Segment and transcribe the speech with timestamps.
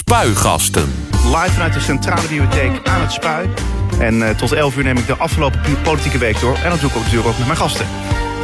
[0.00, 0.94] Spuigasten.
[1.24, 3.48] Live vanuit de Centrale Bibliotheek aan het Spui.
[3.98, 6.56] En uh, tot 11 uur neem ik de afgelopen politieke week door.
[6.56, 7.86] En dat doe ik ook natuurlijk ook met mijn gasten.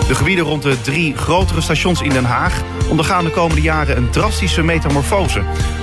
[0.08, 4.11] De gebieden rond de drie grotere stations in Den Haag ondergaan de komende jaren een
[4.11, 5.42] drastische metamorfose.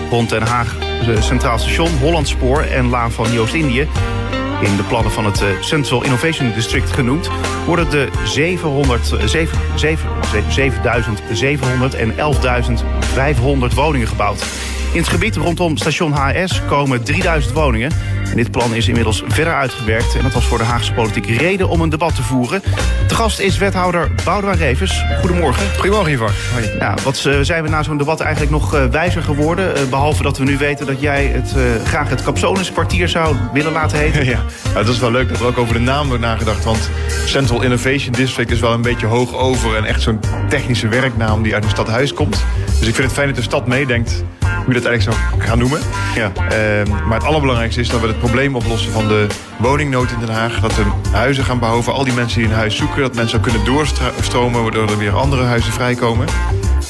[0.10, 0.76] Rond Den Haag
[1.06, 3.88] de Centraal Station, Hollandspoor en Laan van Nieuw-Oost-Indië
[4.62, 7.30] in de plannen van het uh, Central Innovation District genoemd,
[7.66, 10.10] worden de 700, 7, 7,
[10.50, 14.44] 7700 en 11.500 woningen gebouwd.
[14.94, 17.92] In het gebied rondom station HS komen 3000 woningen.
[18.34, 20.16] En dit plan is inmiddels verder uitgewerkt.
[20.16, 22.62] En dat was voor de Haagse politiek reden om een debat te voeren.
[23.08, 25.04] De gast is wethouder Boudewijn Revers.
[25.20, 25.66] Goedemorgen.
[25.76, 26.32] Goedemorgen, Ivar.
[26.80, 29.78] Ja, wat uh, zijn we na zo'n debat eigenlijk nog uh, wijzer geworden?
[29.78, 33.98] Uh, behalve dat we nu weten dat jij het, graag het Capsoniskwartier zou willen laten
[33.98, 34.26] heten.
[34.34, 36.64] Ja, nou, dat is wel leuk dat er ook over de naam wordt nagedacht.
[36.64, 36.90] Want
[37.26, 39.76] Central Innovation District is wel een beetje hoog over.
[39.76, 42.44] En echt zo'n technische werknaam die uit een stadhuis komt.
[42.80, 44.24] Dus ik vind het fijn dat de stad meedenkt
[44.66, 45.80] hoe je dat eigenlijk zou gaan noemen.
[46.16, 46.32] Ja.
[46.36, 49.28] Uh, maar het allerbelangrijkste is dat we het probleem oplossen van de
[49.58, 50.60] woningnood in Den Haag.
[50.60, 53.02] Dat we huizen gaan voor al die mensen die een huis zoeken.
[53.02, 56.28] Dat mensen kunnen doorstromen waardoor er weer andere huizen vrijkomen.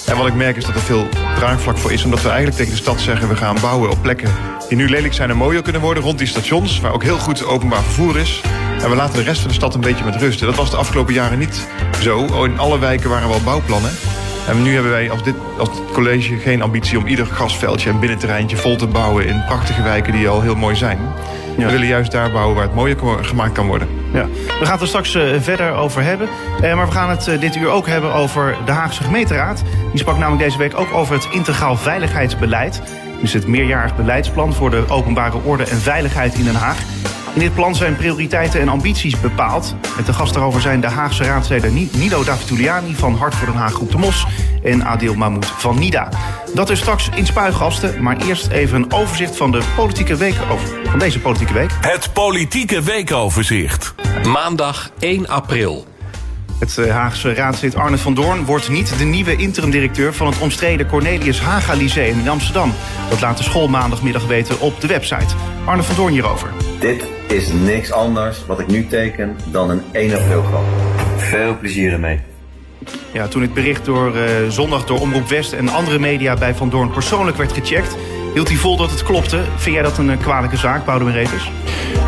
[0.06, 2.04] En wat ik merk is dat er veel draagvlak voor is.
[2.04, 4.30] Omdat we eigenlijk tegen de stad zeggen we gaan bouwen op plekken
[4.68, 6.04] die nu lelijk zijn en mooier kunnen worden.
[6.04, 8.42] Rond die stations waar ook heel goed openbaar vervoer is.
[8.82, 10.42] En we laten de rest van de stad een beetje met rust.
[10.42, 11.68] En dat was de afgelopen jaren niet
[12.02, 12.44] zo.
[12.44, 13.92] In alle wijken waren wel bouwplannen.
[14.48, 18.58] En nu hebben wij als, dit, als college geen ambitie om ieder gasveldje en binnenterreintje
[18.58, 21.00] vol te bouwen in prachtige wijken die al heel mooi zijn.
[21.58, 21.66] Ja.
[21.66, 23.88] We willen juist daar bouwen waar het mooier gemaakt kan worden.
[24.14, 24.26] Ja.
[24.60, 26.28] We gaan het er straks uh, verder over hebben.
[26.64, 29.64] Uh, maar we gaan het uh, dit uur ook hebben over de Haagse gemeenteraad.
[29.92, 32.82] Die sprak namelijk deze week ook over het integraal veiligheidsbeleid.
[33.22, 36.78] Dus het meerjarig beleidsplan voor de openbare orde en veiligheid in Den Haag.
[37.34, 39.76] In dit plan zijn prioriteiten en ambities bepaald.
[39.96, 43.74] Met de gast daarover zijn de Haagse raadsleden Nilo Davituliani van Hart voor Den Haag
[43.74, 44.26] Groep de Mos
[44.64, 46.10] en Adil Mahmoud van NIDA.
[46.54, 50.68] Dat is straks in Spuigasten, maar eerst even een overzicht van de politieke week over,
[50.90, 51.72] van deze politieke week.
[51.82, 53.94] Het politieke weekoverzicht.
[54.24, 55.93] Maandag 1 april.
[56.60, 61.42] Het Haagse raadslid Arne van Doorn wordt niet de nieuwe interim-directeur van het omstreden Cornelius
[61.42, 62.74] Haga Lyceum in Amsterdam.
[63.10, 65.36] Dat laat de school maandagmiddag weten op de website.
[65.66, 66.50] Arne van Doorn hierover.
[66.80, 70.64] Dit is niks anders wat ik nu teken dan een 1 april grap.
[71.18, 72.20] Veel plezier ermee.
[73.12, 76.70] Ja, toen het bericht door, uh, zondag door Omroep West en andere media bij Van
[76.70, 77.96] Doorn persoonlijk werd gecheckt,
[78.34, 79.44] hield hij vol dat het klopte.
[79.56, 81.52] Vind jij dat een uh, kwalijke zaak, Boudewijn Revers?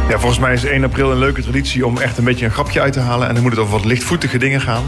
[0.09, 2.81] Ja, volgens mij is 1 april een leuke traditie om echt een beetje een grapje
[2.81, 3.27] uit te halen.
[3.27, 4.83] En dan moet het over wat lichtvoetige dingen gaan.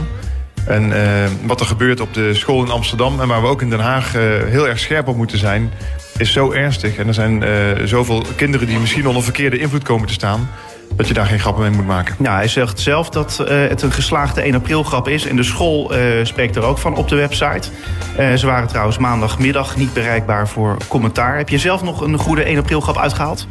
[0.65, 0.97] En uh,
[1.45, 4.13] wat er gebeurt op de school in Amsterdam en waar we ook in Den Haag
[4.47, 5.71] heel erg scherp op moeten zijn,
[6.17, 6.97] is zo ernstig.
[6.97, 7.43] En er zijn
[7.87, 10.49] zoveel kinderen die misschien onder verkeerde invloed komen te staan
[10.95, 12.15] dat je daar geen grappen mee moet maken.
[12.19, 15.25] Ja, hij zegt zelf dat uh, het een geslaagde 1 april grap is.
[15.25, 17.69] En de school uh, spreekt er ook van op de website.
[18.19, 21.37] Uh, ze waren trouwens maandagmiddag niet bereikbaar voor commentaar.
[21.37, 23.47] Heb je zelf nog een goede 1 april grap uitgehaald?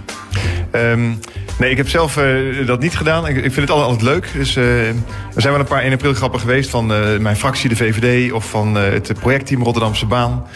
[0.73, 1.21] Um,
[1.59, 2.19] nee, ik heb zelf
[2.67, 3.27] dat niet gedaan.
[3.27, 4.31] Ik, ik vind het altijd, altijd leuk.
[4.33, 4.95] Dus, er
[5.43, 6.87] zijn wel een paar 1 april grappen geweest van
[7.23, 8.33] mijn fractie, de VVD...
[8.33, 10.47] of van het projectteam Rotterdamse Baan.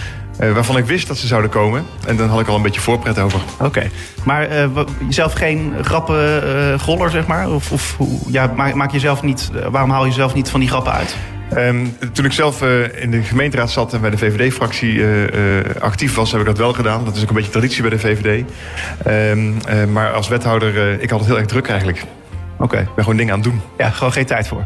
[0.41, 1.85] Uh, waarvan ik wist dat ze zouden komen.
[2.07, 3.41] En dan had ik al een beetje voorpret over.
[3.55, 3.65] Oké.
[3.65, 3.91] Okay.
[4.25, 7.51] Maar uh, jezelf geen grappen uh, goller, zeg maar?
[7.51, 7.97] Of, of
[8.27, 11.17] ja, maak, maak je zelf niet, waarom haal je zelf niet van die grappen uit?
[11.57, 12.63] Um, toen ik zelf
[12.95, 15.05] in de gemeenteraad zat en bij de VVD-fractie
[15.81, 17.05] actief was, heb ik dat wel gedaan.
[17.05, 18.45] Dat is ook een beetje traditie bij de VVD.
[19.07, 19.57] Um,
[19.93, 22.05] maar als wethouder, ik had het heel erg druk eigenlijk.
[22.61, 22.79] Oké.
[22.79, 23.61] Ik ben gewoon dingen aan het doen.
[23.79, 24.65] Ja, gewoon geen tijd voor.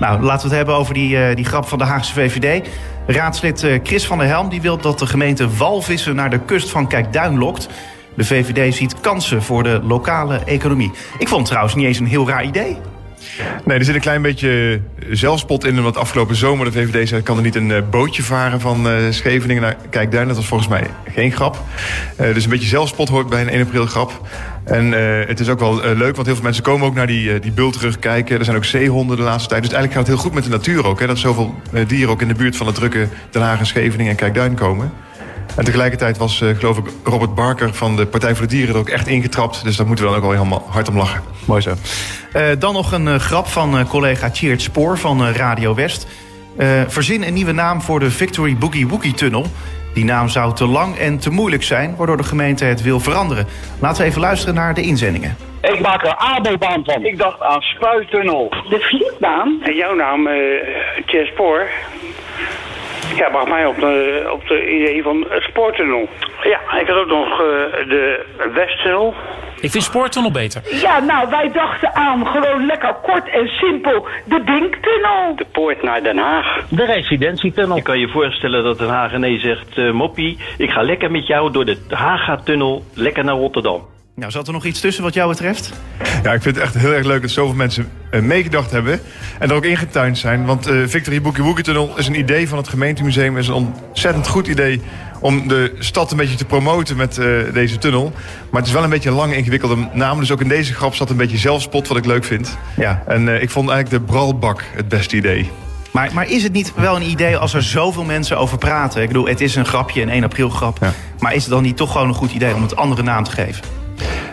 [0.00, 2.68] Nou, laten we het hebben over die, die grap van de Haagse VVD.
[3.06, 6.88] Raadslid Chris van der Helm die wil dat de gemeente walvissen naar de kust van
[6.88, 7.68] Kijkduin lokt.
[8.14, 10.92] De VVD ziet kansen voor de lokale economie.
[11.18, 12.78] Ik vond het trouwens niet eens een heel raar idee.
[13.64, 15.78] Nee, er zit een klein beetje zelfspot in.
[15.78, 17.22] Omdat afgelopen zomer de VVD zei...
[17.22, 20.26] kan er niet een bootje varen van uh, Scheveningen naar Kijkduin.
[20.26, 21.58] Dat was volgens mij geen grap.
[22.20, 24.28] Uh, dus een beetje zelfspot hoort bij een 1 april grap.
[24.64, 27.38] En uh, het is ook wel leuk, want heel veel mensen komen ook naar die,
[27.38, 28.38] die bult terugkijken.
[28.38, 29.62] Er zijn ook zeehonden de laatste tijd.
[29.62, 31.00] Dus eigenlijk gaat het heel goed met de natuur ook.
[31.00, 31.54] Hè, dat zoveel
[31.86, 34.92] dieren ook in de buurt van de drukke Den Haag en Scheveningen en Kijkduin komen.
[35.60, 38.80] En tegelijkertijd was, uh, geloof ik, Robert Barker van de Partij voor de Dieren er
[38.80, 39.64] ook echt ingetrapt.
[39.64, 41.22] Dus daar moeten we dan ook wel helemaal hard om lachen.
[41.46, 41.70] Mooi zo.
[42.32, 46.06] Uh, dan nog een uh, grap van collega Tjeerd Spoor van Radio West.
[46.86, 49.46] verzin een nieuwe naam voor de Victory Boogie Woogie Tunnel.
[49.94, 53.46] Die naam zou te lang en te moeilijk zijn, waardoor de gemeente het wil veranderen.
[53.80, 55.36] Laten we even luisteren naar de inzendingen.
[55.62, 57.04] Ik maak er ABO-baan van.
[57.04, 58.48] Ik dacht aan Spuitunnel.
[58.68, 59.58] De vlietbaan?
[59.62, 61.68] En jouw naam, uh, Spoor.
[63.16, 66.08] Ja, mag mij op de, op de idee van het spoortunnel.
[66.42, 67.38] Ja, ik had ook nog eh,
[67.88, 68.24] de
[68.54, 69.14] Westtunnel.
[69.60, 70.62] Ik vind spoortunnel beter.
[70.82, 75.36] Ja, nou, wij dachten aan gewoon lekker kort en simpel de Dinktunnel.
[75.36, 76.64] De poort naar Den Haag.
[76.68, 77.76] De residentietunnel.
[77.76, 79.76] Je kan je voorstellen dat een Hagenee zegt...
[79.78, 83.86] eh, Moppie, ik ga lekker met jou door de Haga-tunnel lekker naar Rotterdam.
[84.20, 85.72] Nou, zat er nog iets tussen wat jou betreft?
[86.22, 89.00] Ja, ik vind het echt heel erg leuk dat zoveel mensen eh, meegedacht hebben.
[89.38, 90.44] En er ook ingetuind zijn.
[90.44, 93.38] Want eh Victory Bookie Wookie Tunnel is een idee van het gemeentemuseum.
[93.38, 94.80] is een ontzettend goed idee
[95.20, 98.12] om de stad een beetje te promoten met eh, deze tunnel.
[98.50, 100.20] Maar het is wel een beetje een lange, ingewikkelde naam.
[100.20, 102.58] Dus ook in deze grap zat een beetje zelfspot, wat ik leuk vind.
[102.76, 103.02] Ja.
[103.06, 105.50] En ik vond eigenlijk de bralbak het beste idee.
[105.90, 109.02] Maar, maar is het niet wel een idee als er zoveel mensen over praten?
[109.02, 110.78] Ik bedoel, het is een grapje, een 1 april grap.
[110.80, 110.92] Ja.
[111.18, 113.30] Maar is het dan niet toch gewoon een goed idee om het andere naam te
[113.30, 113.79] geven?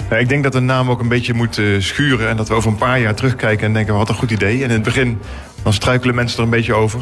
[0.09, 2.29] Nou, ik denk dat de naam ook een beetje moet eh, schuren.
[2.29, 4.55] En dat we over een paar jaar terugkijken en denken, wat een goed idee.
[4.57, 5.19] En in het begin,
[5.63, 7.01] dan struikelen mensen er een beetje over.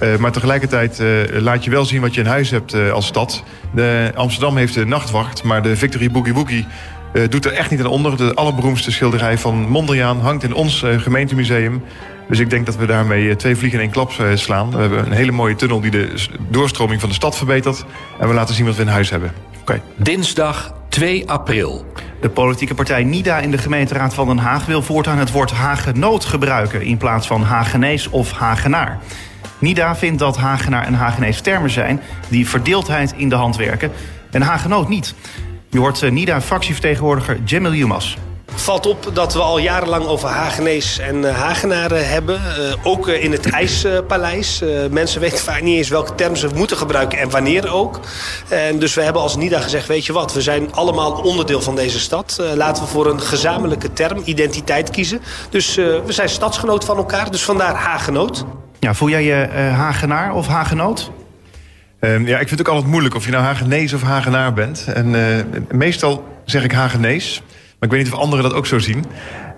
[0.00, 1.06] Eh, maar tegelijkertijd eh,
[1.40, 3.44] laat je wel zien wat je in huis hebt eh, als stad.
[3.74, 6.66] De, Amsterdam heeft de nachtwacht, maar de Victory Boogie Woogie...
[7.12, 8.16] eh, doet er echt niet aan onder.
[8.16, 11.82] De allerberoemdste schilderij van Mondriaan hangt in ons eh, gemeentemuseum.
[12.28, 14.70] Dus ik denk dat we daarmee eh, twee vliegen in één klap eh, slaan.
[14.70, 16.14] We hebben een hele mooie tunnel die de
[16.48, 17.84] doorstroming van de stad verbetert.
[18.20, 19.32] En we laten zien wat we in huis hebben.
[19.60, 19.80] Oké.
[19.96, 21.84] Dinsdag 2 april.
[22.20, 26.24] De politieke partij NIDA in de gemeenteraad van Den Haag wil voortaan het woord Hagenoot
[26.24, 28.98] gebruiken in plaats van Hagenees of Hagenaar.
[29.58, 33.92] NIDA vindt dat Hagenaar en Hagenees termen zijn die verdeeldheid in de hand werken
[34.30, 35.14] en Hagenoot niet.
[35.68, 38.16] Je hoort eh, NIDA-fractievertegenwoordiger Jamil Yumas.
[38.60, 42.36] Valt op dat we al jarenlang over Hagenees en eh, Hagenaren hebben.
[42.36, 44.60] Eh, ook eh, in het IJspaleis.
[44.60, 48.00] Eh, mensen weten vaak niet eens welke term ze moeten gebruiken en wanneer ook.
[48.48, 51.76] En dus we hebben als NIDA gezegd, weet je wat, we zijn allemaal onderdeel van
[51.76, 52.38] deze stad.
[52.40, 55.20] Eh, laten we voor een gezamenlijke term, identiteit kiezen.
[55.50, 58.44] Dus eh, we zijn stadsgenoot van elkaar, dus vandaar Hagenoot.
[58.80, 61.10] Ja, voel jij je eh, Hagenaar of Hagenoot?
[62.00, 64.84] Ehm, ja, ik vind het ook altijd moeilijk of je nou Hagenees of Hagenaar bent.
[64.94, 67.42] En eh, meestal zeg ik Hagenees.
[67.84, 69.04] Maar ik weet niet of anderen dat ook zo zien.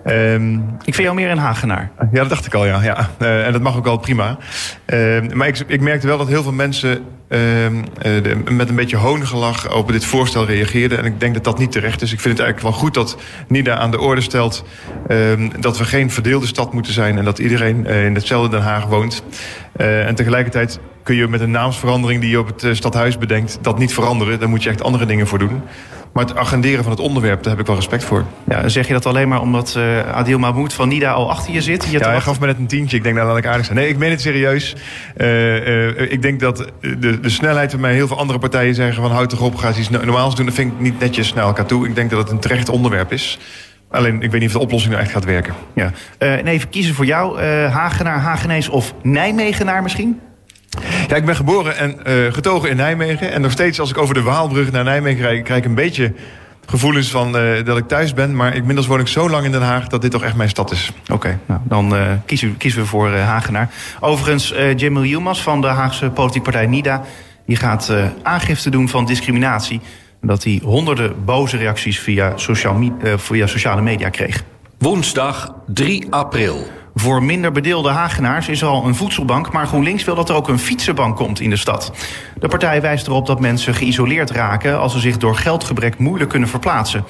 [0.03, 1.91] Ehm, Ik vind jou meer een Hagenaar.
[2.11, 2.83] ja, dat dacht ik al, ja.
[2.83, 3.09] ja.
[3.17, 4.37] Eh, en dat mag ook wel prima.
[4.85, 8.75] Ehm, maar ik, ik merkte wel dat heel veel mensen ehm, eh, de- met een
[8.75, 10.97] beetje hoongelach op dit voorstel reageerden.
[10.97, 12.13] En ik denk dat dat niet terecht is.
[12.13, 14.63] Ik vind het eigenlijk wel goed dat NIDA aan de orde stelt...
[15.59, 17.17] dat we geen verdeelde stad moeten zijn...
[17.17, 19.23] en dat iedereen eh, in hetzelfde Den Haag woont.
[19.77, 23.57] En tegelijkertijd kun je met een naamsverandering die je op het stadhuis bedenkt...
[23.61, 24.39] dat niet veranderen.
[24.39, 25.61] Daar moet je echt andere dingen voor doen.
[26.13, 28.25] Maar het agenderen van het onderwerp, daar heb ik wel respect voor.
[28.49, 31.61] Ja, zeg je dat alleen maar omdat eh, Adil Mahmoud van NIDA al achter je
[31.61, 31.85] zit?
[31.89, 32.97] Je Ja, hij gaf me net een tientje.
[32.97, 33.77] Ik denk, nou laat ik aardig zijn.
[33.77, 34.75] Nee, ik meen het serieus.
[35.15, 39.01] Eh, eh, ik denk dat de, de snelheid waarmee heel veel andere partijen zeggen...
[39.01, 40.45] van houd toch op, ga iets no- normaals doen.
[40.45, 41.87] Dat vind ik niet netjes naar elkaar toe.
[41.87, 43.39] Ik denk dat het een terecht onderwerp is.
[43.91, 45.53] Alleen, ik weet niet of de oplossing nou echt gaat werken.
[45.73, 45.91] Ja.
[46.17, 50.19] En even kiezen voor jou, eh, Hagenaar, Hagenees of Nijmegenaar misschien?
[51.07, 53.31] Ja, ik ben geboren en eh, getogen in Nijmegen.
[53.31, 55.43] En nog steeds als ik over de Waalbrug naar Nijmegen rijd...
[55.43, 56.13] krijg ik een beetje
[56.65, 58.35] gevoelens van eh, dat ik thuis ben.
[58.35, 59.87] Maar inmiddels woon ik zo lang in Den Haag...
[59.87, 60.91] dat dit toch echt mijn stad is.
[61.11, 63.69] Oké, nou, dan eh, kiezen, we- kiezen we voor eh, Hagenaar.
[63.99, 67.03] Overigens, eh Jamil Yilmaz van de Haagse politieke partij NIDA...
[67.45, 69.81] die gaat eh, aangifte doen van discriminatie...
[70.21, 72.33] dat hij honderden boze reacties via,
[73.01, 74.43] eh, via sociale media kreeg.
[74.77, 76.67] Woensdag 3 april.
[76.99, 79.51] Voor minder bedeelde Hagenaars is al een voedselbank...
[79.51, 81.91] maar GroenLinks wil dat er ook een fietsenbank komt in de stad.
[82.39, 84.79] De partij wijst erop dat mensen geïsoleerd raken...
[84.79, 87.05] als ze zich door geldgebrek moeilijk kunnen verplaatsen.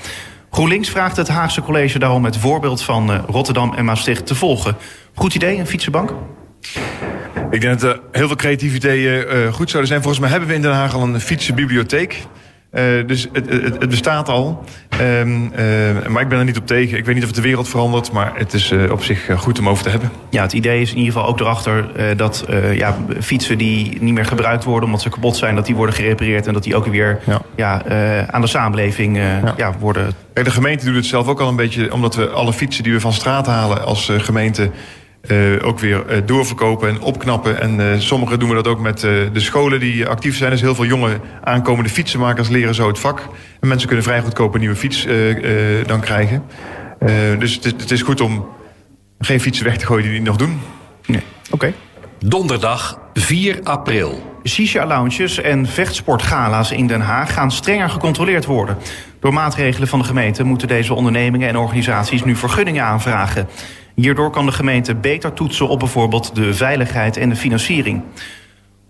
[0.51, 4.75] GroenLinks vraagt het Haagse college daarom het voorbeeld van eh, Rotterdam en Maastricht te volgen.
[5.13, 6.13] Goed idee, een fietsenbank?
[7.51, 10.01] Ik denk dat er heel veel creatieve ideeën eh, goed zouden zijn.
[10.01, 12.25] Volgens mij hebben we in Den Haag al een fietsenbibliotheek.
[12.71, 14.63] Eh, dus het, het, het bestaat al.
[14.89, 16.97] Ehm, eh, maar ik ben er niet op tegen.
[16.97, 18.11] Ik weet niet of het de wereld verandert.
[18.11, 20.11] Maar het is eh, op zich goed om over te hebben.
[20.29, 21.85] Ja, het idee is in ieder geval ook erachter
[22.17, 25.95] dat ja, fietsen die niet meer gebruikt worden omdat ze kapot zijn, dat die worden
[25.95, 27.41] gerepareerd en dat die ook weer Ja.
[27.55, 27.83] ja.
[28.31, 29.53] aan de samenleving Ja.
[29.57, 29.73] ja.
[29.79, 30.13] worden.
[30.33, 31.93] De gemeente doet het zelf ook al een beetje...
[31.93, 34.69] omdat we alle fietsen die we van straat halen als gemeente...
[35.27, 37.61] eh, ook weer eh, doorverkopen en opknappen.
[37.61, 40.51] En eh sommigen doen we dat ook met eh, de scholen die actief zijn.
[40.51, 43.27] Dus heel veel jonge aankomende fietsenmakers leren zo het vak.
[43.59, 46.43] En mensen kunnen vrij goedkoop een nieuwe fiets eh, eh, dan krijgen.
[46.99, 48.47] Eh, dus het is, het is goed om
[49.19, 50.59] geen fietsen weg te gooien die niet nog doen.
[51.05, 51.21] Nee.
[51.51, 51.73] Oké.
[52.19, 54.36] Donderdag 4 april.
[54.47, 58.77] Shisha-lounges en vechtsportgala's in Den Haag gaan strenger gecontroleerd worden.
[59.19, 63.47] Door maatregelen van de gemeente moeten deze ondernemingen en organisaties nu vergunningen aanvragen.
[63.95, 68.03] Hierdoor kan de gemeente beter toetsen op bijvoorbeeld de veiligheid en de financiering.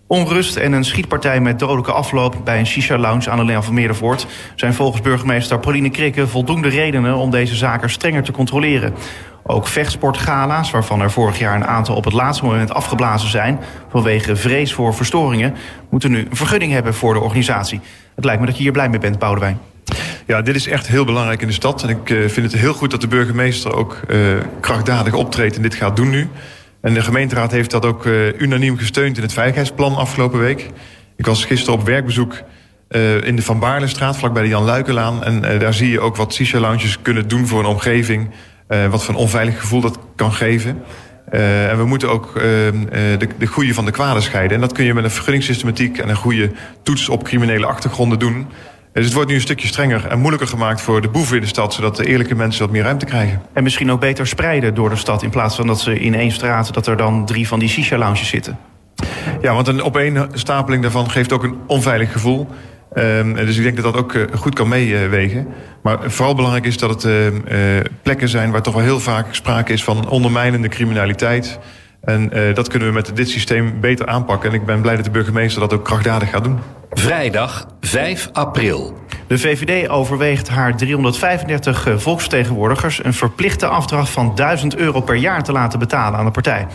[0.08, 4.26] Onrust en een schietpartij met dodelijke afloop bij een shisha-lounge aan de Leon van Meerdervoort
[4.54, 8.94] zijn volgens burgemeester Pauline Krikke voldoende redenen om deze zaken strenger te controleren.
[9.42, 13.58] Ook vechtsportgala's, waarvan er vorig jaar een aantal op het laatste moment afgeblazen zijn...
[13.90, 15.54] vanwege vrees voor verstoringen,
[15.90, 17.80] moeten nu een vergunning hebben voor de organisatie.
[18.14, 19.58] Het lijkt me dat je hier blij mee bent, Boudewijn.
[20.26, 21.82] Ja, dit is echt heel belangrijk in de stad.
[21.82, 24.18] En ik uh, vind het heel goed dat de burgemeester ook uh,
[24.60, 26.28] krachtdadig optreedt en dit gaat doen nu.
[26.80, 30.70] En de gemeenteraad heeft dat ook uh, unaniem gesteund in het veiligheidsplan afgelopen week.
[31.16, 32.42] Ik was gisteren op werkbezoek
[33.22, 35.24] in de Van Baarlestraat, vlakbij de Jan Luikenlaan.
[35.24, 38.30] En daar zie je ook wat shisha-lounges kunnen doen voor een omgeving.
[38.90, 40.82] wat voor een onveilig gevoel dat kan geven.
[41.30, 44.54] En we moeten ook de, de goede van de kwade scheiden.
[44.54, 46.50] En dat kun je met een vergunningssystematiek en een goede
[46.82, 48.46] toets op criminele achtergronden doen.
[48.98, 51.48] Dus het wordt nu een stukje strenger en moeilijker gemaakt voor de boeven in de
[51.48, 51.74] stad...
[51.74, 53.42] zodat de eerlijke mensen wat meer ruimte krijgen.
[53.52, 55.22] En misschien ook beter spreiden door de stad...
[55.22, 58.28] in plaats van dat ze in één straat dat er dan drie van die shisha-lounges
[58.28, 58.58] zitten.
[59.40, 62.48] Ja, want een opeenstapeling daarvan geeft ook een onveilig gevoel.
[62.94, 65.48] Um, dus ik denk dat dat ook uh, goed kan meewegen.
[65.82, 67.32] maar vooral belangrijk is dat het uh, uh,
[68.02, 68.50] plekken zijn...
[68.50, 71.58] waar toch wel heel vaak sprake is van ondermijnende criminaliteit...
[72.08, 74.50] En uh, dat kunnen we met dit systeem beter aanpakken.
[74.50, 76.58] En ik ben blij dat de burgemeester dat ook krachtdadig gaat doen.
[76.90, 78.98] Vrijdag 5 april.
[79.26, 83.04] De VVD overweegt haar 335 volksvertegenwoordigers...
[83.04, 86.66] een verplichte afdracht van 1000 euro per jaar te laten betalen aan de partij.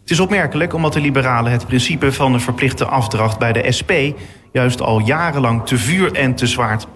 [0.00, 3.92] Het is opmerkelijk omdat de liberalen het principe van de verplichte afdracht bij de SP...
[4.52, 6.86] juist al jarenlang te vuur en te zwaard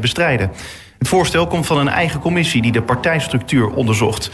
[0.00, 0.50] bestrijden.
[0.98, 4.30] Het voorstel komt van een eigen commissie die de partijstructuur onderzocht...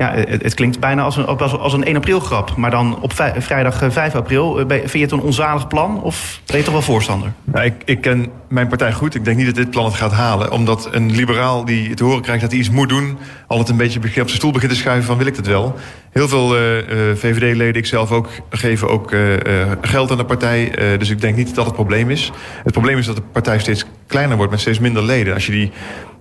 [0.00, 2.56] Ja, het, klinkt bijna als een, als een 1 april grap.
[2.56, 6.02] Maar dan op vrijdag 5 eh, april, eh, vind je het een onzalig plan?
[6.02, 7.32] Of ben je toch wel voorstander?
[7.44, 9.14] Nou, ik, ik, ken mijn partij goed.
[9.14, 10.52] Ik denk niet dat dit plan het gaat halen.
[10.52, 13.18] Omdat een liberaal die te horen krijgt dat hij iets moet doen...
[13.46, 15.74] altijd een beetje op zijn stoel begint te schuiven van wil ik het wel.
[16.10, 16.62] Heel veel uh,
[17.14, 19.14] VVD-leden, ik zelf ook, geven ook
[19.80, 20.70] geld aan de partij.
[20.98, 22.32] dus ik denk niet dat dat het probleem is.
[22.64, 25.34] Het probleem is dat de partij steeds kleiner wordt met steeds minder leden.
[25.34, 25.72] Als je die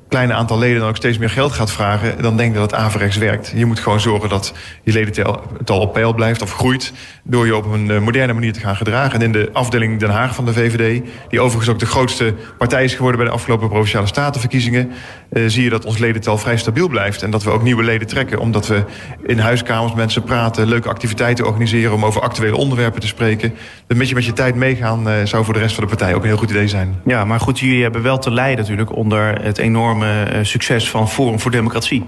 [0.10, 2.22] kleine aantal leden dan ook steeds meer geld gaat vragen...
[2.22, 3.52] dan denk dat het averechts werkt.
[3.56, 6.94] Je moet gewoon zorgen dat je ledental op peil blijft of groeit...
[7.24, 9.14] door je op een eh, moderne manier te gaan gedragen.
[9.14, 11.02] En in de afdeling Den Haag van de VVD...
[11.30, 13.20] die overigens ook de grootste partij is geworden...
[13.20, 14.92] bij de afgelopen Provinciale Statenverkiezingen...
[15.34, 17.24] Uh, zie je dat ons ledental vrij stabiel blijft.
[17.24, 18.40] En dat we ook nieuwe leden trekken.
[18.40, 18.84] Omdat we
[19.26, 20.68] in huiskamers mensen praten...
[20.68, 23.54] leuke activiteiten organiseren om over actuele onderwerpen te spreken.
[23.88, 26.22] Een beetje met je tijd meegaan uh, zou voor de rest van de partij ook
[26.22, 27.02] een heel goed idee zijn.
[27.06, 28.96] Ja, maar goed, jullie hebben wel te lijden natuurlijk...
[28.96, 32.06] onder het enorme succes van Forum voor Democratie.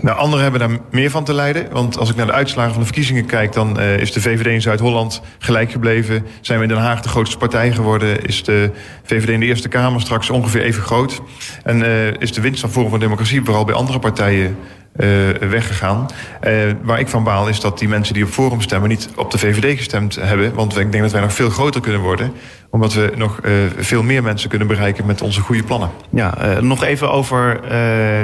[0.00, 1.66] Nou, anderen hebben daar meer van te lijden.
[1.72, 3.52] Want als ik naar de uitslagen van de verkiezingen kijk...
[3.52, 6.26] dan uh, is de VVD in Zuid-Holland gelijk gebleven.
[6.40, 8.24] Zijn we in Den Haag de grootste partij geworden.
[8.24, 8.70] Is de
[9.02, 11.20] VVD in de Eerste Kamer straks ongeveer even groot.
[11.62, 14.56] En uh, is de winst van Forum voor Democratie vooral bij andere partijen
[14.96, 16.06] uh, weggegaan.
[16.44, 18.88] Uh, waar ik van baal is dat die mensen die op Forum stemmen...
[18.88, 20.54] niet op de VVD gestemd hebben.
[20.54, 22.32] Want ik denk dat wij nog veel groter kunnen worden.
[22.70, 25.90] Omdat we nog uh, veel meer mensen kunnen bereiken met onze goede plannen.
[26.10, 27.60] Ja, nog even over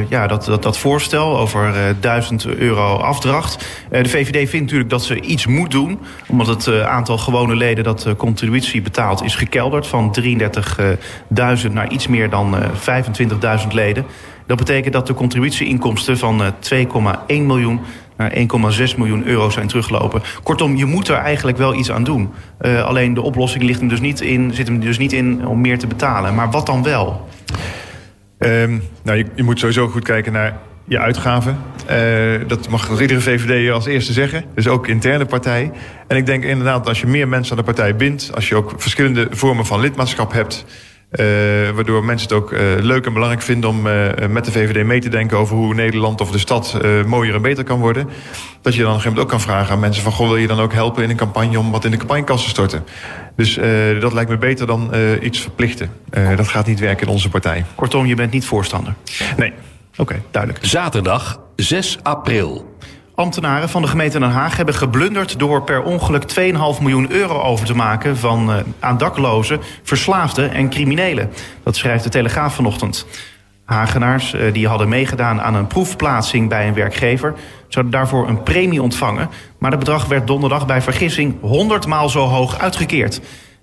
[0.09, 3.67] ja, dat, dat, dat voorstel, over 1000 euro afdracht.
[3.91, 5.99] de VVD vindt natuurlijk dat ze iets moet doen.
[6.27, 9.87] Omdat het aantal gewone leden dat contributie betaalt is gekelderd...
[9.87, 14.05] van 33.000 naar iets meer dan 25.000 leden.
[14.51, 16.87] Dat betekent dat de contributieinkomsten van 2,1
[17.27, 17.81] miljoen
[18.17, 20.23] naar 1,6 miljoen euro zijn teruggelopen.
[20.43, 22.31] Kortom, je moet er eigenlijk wel iets aan doen.
[22.61, 25.61] Uh, alleen de oplossing ligt hem dus niet in, zit hem dus niet in om
[25.61, 26.35] meer te betalen.
[26.35, 27.29] Maar wat dan wel?
[28.39, 31.59] Um, nou, je, je, moet sowieso goed kijken naar je uitgaven.
[31.91, 34.45] Uh, dat mag iedere VVD als eerste zeggen.
[34.55, 35.71] Dus ook interne partij.
[36.07, 38.31] En ik denk inderdaad, als je meer mensen aan de partij bindt...
[38.35, 40.65] als je ook verschillende vormen van lidmaatschap hebt...
[41.11, 44.85] Uh, waardoor mensen het ook uh, leuk en belangrijk vinden om uh, met de VVD
[44.85, 48.09] mee te denken over hoe Nederland of de stad mooier en beter kan worden.
[48.63, 50.37] Dat je dan op een gegeven moment ook kan vragen aan mensen van goh, wil
[50.37, 52.85] je dan ook helpen in een campagne om wat in de campagnekast te storten.
[53.37, 53.55] Dus
[54.01, 54.91] dat lijkt me beter dan
[55.23, 55.91] iets verplichten.
[56.37, 57.65] dat gaat niet werken in onze partij.
[57.75, 58.95] Kortom, je bent niet voorstander?
[59.37, 59.53] Nee.
[59.91, 60.65] Oké, okay, duidelijk.
[60.65, 62.77] Zaterdag 6 april.
[63.21, 67.67] Ambtenaren van de gemeente Den Haag hebben geblunderd door per ongeluk 2,5 miljoen euro over
[67.67, 71.31] te maken van uh, aan daklozen, verslaafden en criminelen.
[71.63, 73.07] Dat schrijft de Telegraaf vanochtend.
[73.65, 77.35] Hagenaars uh, die hadden meegedaan aan een proefplaatsing bij een werkgever
[77.69, 79.29] zouden daarvoor een premie ontvangen.
[79.59, 83.21] Maar het bedrag werd donderdag bij vergissing 100 maal zo hoog uitgekeerd.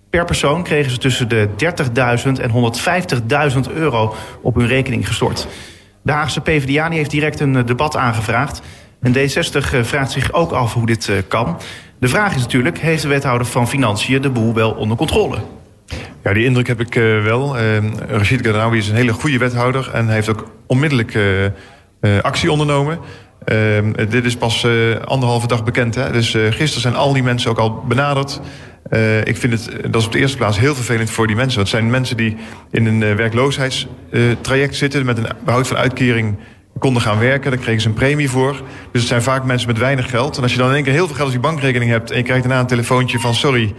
[0.10, 1.50] Per persoon kregen ze tussen de
[2.26, 2.74] 30.000 en
[3.68, 5.48] 150.000 euro op hun rekening gestort.
[6.02, 8.62] De Haagse PvdA heeft direct een debat aangevraagd.
[9.02, 11.58] En D60 vraagt zich ook af hoe dit kan.
[12.00, 15.38] De vraag is natuurlijk, heeft de wethouder van Financiën de boel wel onder controle?
[16.24, 17.60] Ja, die indruk heb ik uh, wel.
[17.60, 17.78] Uh,
[18.08, 19.90] Rashid Gadraoui is een hele goede wethouder...
[19.94, 23.00] en heeft ook onmiddellijk uh, actie ondernomen.
[24.10, 24.68] dit is pas
[25.06, 25.96] anderhalve dag bekend.
[25.96, 26.12] Hè?
[26.12, 28.42] Dus gisteren zijn al die mensen ook al benaderd.
[29.24, 31.60] ik vind het, dat is op de eerste plaats heel vervelend voor die mensen.
[31.60, 32.38] Het zijn mensen die
[32.72, 35.06] in een werkloosheidstraject zitten...
[35.06, 36.38] met een behoud van uitkering
[36.80, 37.52] konden gaan werken.
[37.52, 38.52] Daar kregen ze een premie voor.
[38.92, 40.38] Dus het zijn vaak mensen met weinig geld.
[40.38, 42.12] En als je dan in één keer heel veel geld op je bankrekening hebt...
[42.12, 43.34] en je krijgt daarna een telefoontje van...
[43.34, 43.74] sorry,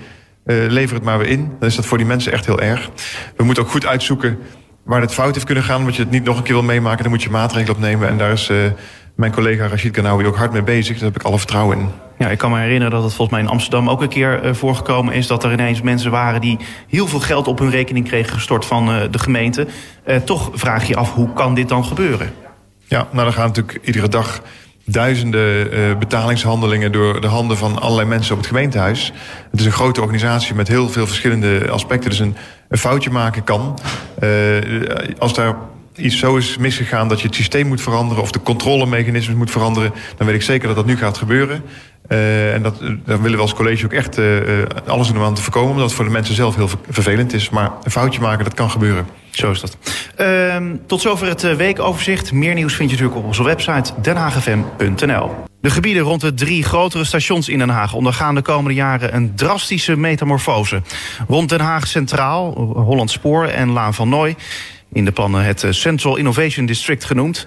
[0.44, 1.52] uh, lever het maar weer in.
[1.58, 2.90] Dan is dat voor die mensen echt heel erg.
[3.36, 4.38] We moeten ook goed uitzoeken
[4.84, 5.82] waar het fout heeft kunnen gaan.
[5.82, 8.08] Want je het niet nog een keer wil meemaken, dan moet je maatregelen opnemen.
[8.08, 8.56] En daar is uh,
[9.16, 10.96] mijn collega Rashid Kanawi ook hard mee bezig.
[10.96, 11.88] Daar heb ik alle vertrouwen in.
[12.18, 14.54] Ja, ik kan me herinneren dat het volgens mij in Amsterdam ook een keer uh,
[14.54, 15.26] voorgekomen is...
[15.26, 19.08] dat er ineens mensen waren die heel veel geld op hun rekening kregen gestort van
[19.10, 19.66] de gemeente.
[20.24, 22.32] Toch vraag je af, hoe kan dit dan gebeuren?
[22.88, 24.42] Ja, nou dan gaan natuurlijk iedere dag
[24.84, 29.12] duizenden uh, betalingshandelingen door de handen van allerlei mensen op het gemeentehuis.
[29.50, 32.10] Het is een grote organisatie met heel veel verschillende aspecten.
[32.10, 32.36] Dus een,
[32.68, 33.78] een foutje maken kan.
[34.22, 34.58] Uh,
[35.18, 35.56] als daar
[35.98, 39.92] iets zo is misgegaan dat je het systeem moet veranderen of de controlemechanismes moet veranderen,
[40.16, 41.62] dan weet ik zeker dat dat nu gaat gebeuren.
[42.08, 44.36] Uh, en dat, daar willen we als college ook echt uh,
[44.86, 47.50] alles doen om aan te voorkomen, omdat het voor de mensen zelf heel vervelend is.
[47.50, 49.06] Maar een foutje maken, dat kan gebeuren.
[49.30, 49.76] Zo is dat.
[50.20, 52.32] Uh, tot zover het weekoverzicht.
[52.32, 55.30] Meer nieuws vind je natuurlijk op onze website denhagfm.nl.
[55.60, 59.34] De gebieden rond de drie grotere stations in Den Haag ondergaan de komende jaren een
[59.34, 60.82] drastische metamorfose.
[61.28, 64.36] Rond Den Haag Centraal, Holland Spoor en Laan van Nooy
[64.92, 67.46] in de plannen het Central Innovation District genoemd.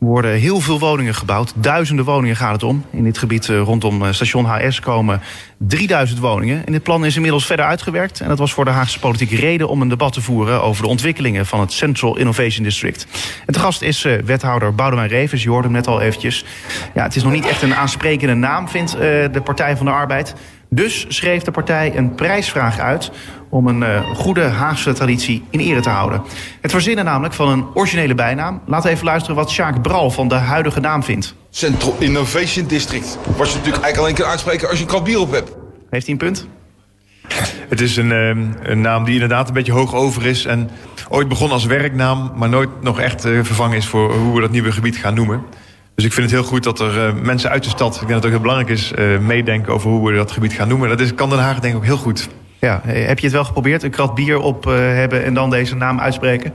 [0.00, 1.52] Er worden heel veel woningen gebouwd.
[1.56, 2.84] Duizenden woningen gaat het om.
[2.90, 5.20] In dit gebied rondom station HS komen
[5.56, 6.66] 3000 woningen.
[6.66, 8.20] En dit plan is inmiddels verder uitgewerkt.
[8.20, 10.62] En dat was voor de Haagse politiek reden om een debat te voeren...
[10.62, 13.06] over de ontwikkelingen van het Central Innovation District.
[13.46, 15.42] En de gast is wethouder Boudewijn Revens.
[15.42, 16.44] Je hoorde hem net al eventjes.
[16.94, 18.92] Ja, het is nog niet echt een aansprekende naam, vindt
[19.32, 20.34] de Partij van de Arbeid.
[20.70, 23.10] Dus schreef de partij een prijsvraag uit
[23.48, 26.22] om een uh, goede Haagse traditie in ere te houden.
[26.60, 28.60] Het verzinnen namelijk van een originele bijnaam.
[28.66, 31.34] Laten we even luisteren wat Sjaak Bral van de huidige naam vindt.
[31.50, 33.18] Central Innovation District.
[33.36, 35.52] Was je natuurlijk eigenlijk alleen kan uitspreken als je een krat bier op hebt.
[35.90, 36.46] Heeft hij een punt?
[37.68, 38.28] Het is een, uh,
[38.62, 40.44] een, naam die inderdaad een beetje hoog over is.
[40.44, 40.70] En
[41.08, 44.50] ooit begon als werknaam, maar nooit nog echt uh, vervangen is voor hoe we dat
[44.50, 45.42] nieuwe gebied gaan noemen.
[45.94, 48.12] Dus ik vind het heel goed dat er uh, mensen uit de stad, ik denk
[48.12, 50.88] dat het ook heel belangrijk is, meedenken over hoe we dat gebied gaan noemen.
[50.88, 52.28] Dat is, kan Den Haag denk ik ook heel goed.
[52.58, 53.82] Ja, heb je het wel geprobeerd?
[53.82, 56.52] Een krat bier op uh, hebben en dan deze naam uitspreken?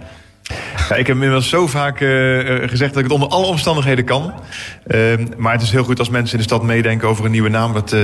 [0.89, 2.10] Ja, ik heb inmiddels zo vaak uh,
[2.69, 4.33] gezegd dat ik het onder alle omstandigheden kan.
[4.88, 7.50] Uh, maar het is heel goed als mensen in de stad meedenken over een nieuwe
[7.50, 7.74] naam.
[7.74, 7.95] Dat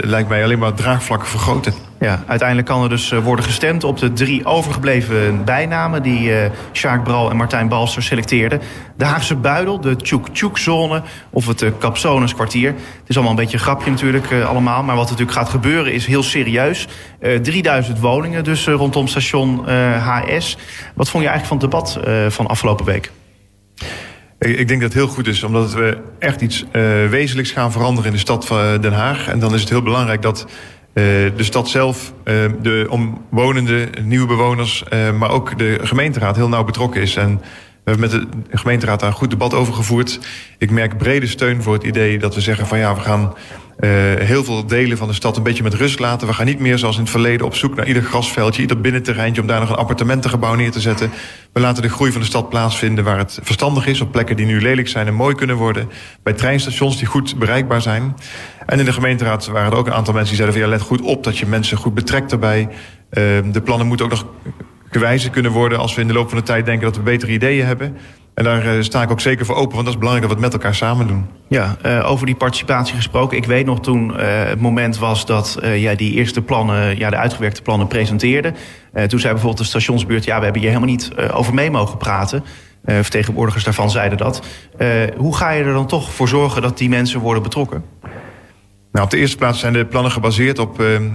[0.00, 1.74] lijkt mij alleen maar draagvlak vergroten.
[2.04, 6.02] Ja, uiteindelijk kan er dus worden gestemd op de drie overgebleven bijnamen...
[6.02, 6.36] die uh,
[6.72, 8.60] Sjaak Bral en Martijn Balster selecteerden.
[8.96, 12.68] De Haagse Buidel, de Tjoek-Tjoek-zone of het uh, Capsones-kwartier.
[12.72, 14.82] Het is allemaal een beetje een grapje natuurlijk allemaal.
[14.82, 16.88] Maar wat natuurlijk gaat gebeuren is heel serieus.
[17.42, 20.56] 3000 woningen dus rondom station HS.
[20.94, 21.98] Wat vond je eigenlijk van het debat
[22.34, 23.10] van afgelopen week?
[24.38, 26.64] Ik denk dat het heel goed is, omdat we echt iets
[27.10, 29.28] wezenlijks gaan veranderen in de stad van Den Haag.
[29.28, 30.46] En dan is het heel belangrijk dat
[30.94, 36.64] de stad zelf, uh, de omwonenden, nieuwe bewoners, uh, maar ook de gemeenteraad heel nauw
[36.64, 37.16] betrokken is.
[37.16, 37.40] En
[37.84, 38.10] we hebben met
[38.50, 40.18] de gemeenteraad daar een goed debat over gevoerd.
[40.58, 43.34] Ik merk brede steun voor het idee dat we zeggen van ja, we gaan
[44.18, 46.26] heel veel delen van de stad een beetje met rust laten.
[46.26, 49.40] We gaan niet meer zoals in het verleden op zoek naar ieder grasveldje, ieder binnenterreintje
[49.40, 51.10] om daar nog een appartementengebouw neer te zetten.
[51.52, 54.46] We laten de groei van de stad plaatsvinden waar het verstandig is, op plekken die
[54.46, 55.90] nu lelijk zijn en mooi kunnen worden.
[56.22, 58.16] Bij treinstations die goed bereikbaar zijn.
[58.66, 60.86] En in de gemeenteraad waren er ook een aantal mensen die zeiden van ja, let
[60.86, 62.68] goed op dat je mensen goed betrekt daarbij.
[62.68, 62.72] Uh,
[63.52, 64.26] de plannen moeten ook nog
[64.90, 67.32] gewijzigd kunnen worden als we in de loop van de tijd denken dat we betere
[67.32, 67.96] ideeën hebben.
[68.34, 70.44] En daar uh, sta ik ook zeker voor open, want dat is belangrijk dat we
[70.44, 71.26] het met elkaar samen doen.
[71.48, 73.36] Ja, uh, over die participatie gesproken.
[73.36, 77.16] Ik weet nog toen uh, het moment was dat jij die eerste plannen, ja, de
[77.16, 78.52] uitgewerkte plannen presenteerde.
[78.92, 82.44] toen zei bijvoorbeeld de stationsbuurt, ja, we hebben hier helemaal niet over mee mogen praten.
[82.84, 84.42] vertegenwoordigers daarvan zeiden dat.
[85.16, 87.84] hoe ga je er dan toch voor zorgen dat die mensen worden betrokken?
[88.94, 91.06] Nou, op de eerste plaats zijn de plannen gebaseerd op uh, uh,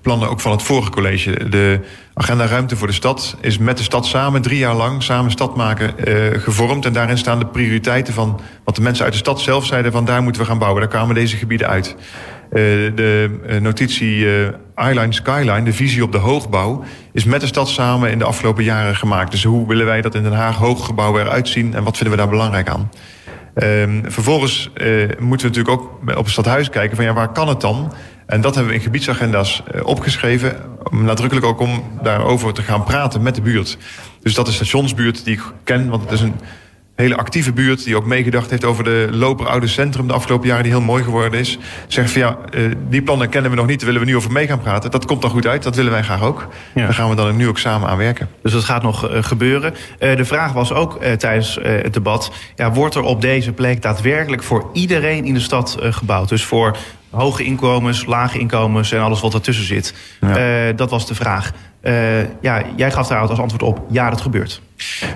[0.00, 1.48] plannen ook van het vorige college.
[1.48, 1.80] De
[2.14, 5.56] agenda Ruimte voor de Stad is met de stad samen drie jaar lang samen stad
[5.56, 6.84] maken uh, gevormd.
[6.84, 10.04] En daarin staan de prioriteiten van wat de mensen uit de stad zelf zeiden van
[10.04, 10.80] daar moeten we gaan bouwen.
[10.80, 11.96] Daar kwamen deze gebieden uit.
[12.50, 14.26] de notitie
[14.74, 18.64] Eyeline Skyline, de visie op de hoogbouw, is met de stad samen in de afgelopen
[18.64, 19.30] jaren gemaakt.
[19.30, 22.22] Dus hoe willen wij dat in Den Haag hooggebouwen eruit zien en wat vinden we
[22.22, 22.90] daar belangrijk aan?
[23.62, 27.48] Um, vervolgens uh, moeten we natuurlijk ook op het stadhuis kijken van ja, waar kan
[27.48, 27.92] het dan?
[28.26, 30.56] En dat hebben we in gebiedsagenda's uh, opgeschreven.
[30.90, 33.78] Nadrukkelijk ook om daarover te gaan praten met de buurt.
[34.20, 36.34] Dus dat is stationsbuurt die ik ken, want het is een
[36.94, 40.62] hele actieve buurt die ook meegedacht heeft over de Loper Oude Centrum de afgelopen jaren,
[40.62, 41.58] die heel mooi geworden is.
[41.86, 44.32] Zegt van ja, uh, die plannen kennen we nog niet, daar willen we nu over
[44.32, 44.90] mee gaan praten.
[44.90, 46.48] Dat komt dan goed uit, dat willen wij graag ook.
[46.74, 46.84] Ja.
[46.84, 48.28] Daar gaan we dan nu ook samen aan werken.
[48.42, 49.74] Dus dat gaat nog uh, gebeuren.
[50.00, 54.42] Uh, de vraag was ook tijdens het debat, ja, wordt er op deze plek daadwerkelijk
[54.42, 56.28] voor iedereen in de stad gebouwd?
[56.28, 56.76] Dus voor
[57.14, 59.94] hoge inkomens, lage inkomens en alles wat ertussen zit.
[60.20, 60.72] Ja.
[60.72, 61.52] dat was de vraag.
[62.40, 64.60] ja, jij gaf daar als antwoord op, ja, dat gebeurt.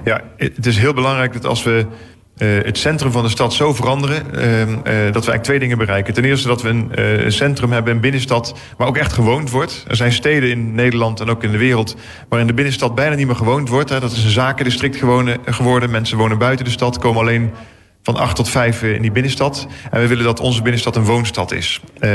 [0.05, 1.87] Ja, het is heel belangrijk dat als we
[2.39, 4.35] eh, het centrum van de stad zo veranderen...
[4.35, 6.15] eh, eh, dat we eigenlijk twee dingen bereiken.
[6.15, 8.55] Ten eerste dat we een eh, een centrum hebben, een binnenstad...
[8.77, 9.85] waar ook echt gewoond wordt.
[9.89, 11.97] Er zijn steden in Nederland en ook in de wereld...
[12.29, 13.91] waarin de binnenstad bijna niet meer gewoond wordt.
[13.91, 14.01] Hè.
[14.01, 15.91] Dat is een zakendistrict gewonen- geworden.
[15.91, 17.51] Mensen wonen buiten de stad, komen alleen
[18.15, 19.67] van acht tot vijf eh, in die binnenstad.
[19.91, 21.81] En we willen dat onze binnenstad een woonstad is.
[21.99, 22.13] Ehm,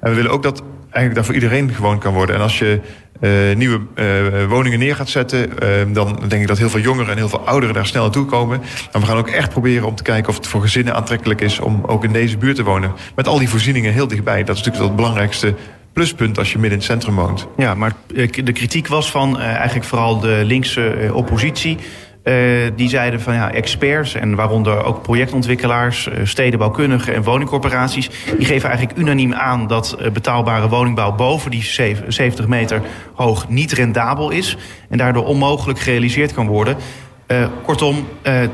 [0.00, 2.36] en we willen ook dat eigenlijk daar voor iedereen gewoon kan worden.
[2.36, 2.80] En als je
[3.20, 5.58] eh, nieuwe eh, woningen neer gaat zetten...
[5.58, 8.26] eh, dan denk ik dat heel veel jongeren en heel veel ouderen daar snel naartoe
[8.26, 8.58] komen.
[8.92, 11.60] Maar we gaan ook echt proberen om te kijken of het voor gezinnen aantrekkelijk is...
[11.60, 12.92] om ook in deze buurt te wonen.
[13.14, 14.44] Met al die voorzieningen heel dichtbij.
[14.44, 15.54] Dat is natuurlijk het belangrijkste
[15.92, 17.46] pluspunt als je midden in het centrum woont.
[17.56, 17.92] Ja, maar
[18.44, 21.78] de kritiek was van eigenlijk vooral de linkse oppositie.
[22.24, 22.34] Eh,
[22.76, 28.10] die zeiden van ja, experts en waaronder ook projectontwikkelaars, eh, stedenbouwkundigen en woningcorporaties.
[28.38, 32.82] Die geven eigenlijk unaniem aan dat eh, betaalbare woningbouw boven die zev- 70 meter
[33.14, 34.56] hoog niet rendabel is.
[34.88, 36.76] En daardoor onmogelijk gerealiseerd kan worden.
[37.64, 38.08] Kortom,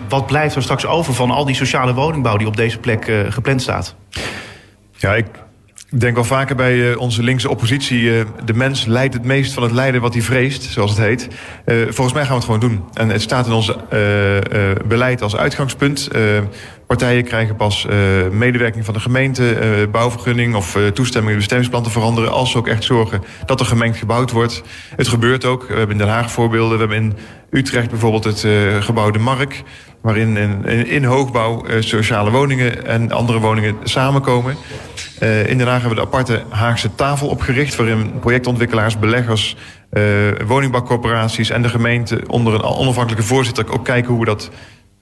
[0.09, 3.62] wat blijft er straks over van al die sociale woningbouw die op deze plek gepland
[3.62, 3.94] staat?
[4.96, 5.26] Ja, ik
[5.98, 8.18] denk wel vaker bij eh, onze linkse oppositie...
[8.18, 11.29] eh, de mens leidt het meest van het lijden wat hij vreest, zoals het heet.
[11.64, 12.85] Eh, volgens mij gaan we het gewoon doen.
[12.94, 13.72] En het staat in ons
[14.87, 16.09] beleid als uitgangspunt.
[16.87, 17.87] Partijen krijgen pas
[18.31, 19.57] medewerking van de gemeente...
[19.92, 22.33] bouwvergunning of toestemming in het bestemmingsplan te veranderen...
[22.33, 24.62] als ze ook echt zorgen dat er gemengd gebouwd wordt.
[24.96, 25.62] Het gebeurt ook.
[25.68, 26.72] We hebben in Den Haag voorbeelden.
[26.72, 27.16] We hebben in
[27.50, 28.46] Utrecht bijvoorbeeld het
[28.85, 29.62] gebouw De Mark...
[30.01, 34.57] waarin in, in, hoogbouw eh, sociale woningen en andere woningen samenkomen...
[35.21, 37.77] Eh, in Den Haag hebben we de aparte Haagse tafel opgericht...
[37.77, 39.57] waarin projectontwikkelaars, beleggers,
[39.91, 40.03] eh,
[40.47, 41.51] woningbouwcorporaties...
[41.51, 43.73] en de gemeente onder een onafhankelijke voorzitter...
[43.73, 44.51] ook kijken hoe we dat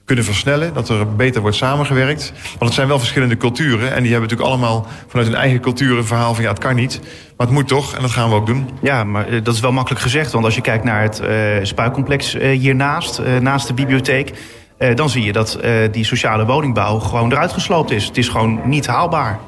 [0.05, 0.73] kunnen versnellen.
[0.73, 2.33] Dat er beter wordt samengewerkt.
[2.43, 3.93] Want het zijn wel verschillende culturen.
[3.93, 6.43] En die hebben natuurlijk allemaal vanuit hun eigen cultuur een verhaal van...
[6.43, 6.99] ja, het kan niet,
[7.37, 8.69] maar het moet toch en dat gaan we ook doen.
[8.81, 10.31] Ja, maar dat is wel makkelijk gezegd.
[10.31, 11.21] Want als je kijkt naar het
[11.67, 14.33] spuicomplex eh, hiernaast, naast de bibliotheek...
[14.79, 18.05] eh, dan zie je dat eh, die sociale woningbouw gewoon eruit gesloopt is.
[18.05, 19.39] Het is gewoon niet haalbaar.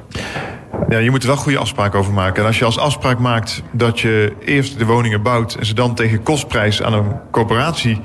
[0.90, 2.42] Ja, je moet er wel goede afspraken over maken.
[2.42, 5.56] En als je als afspraak maakt dat je eerst de woningen bouwt...
[5.56, 8.02] en ze dan tegen kostprijs aan een corporatie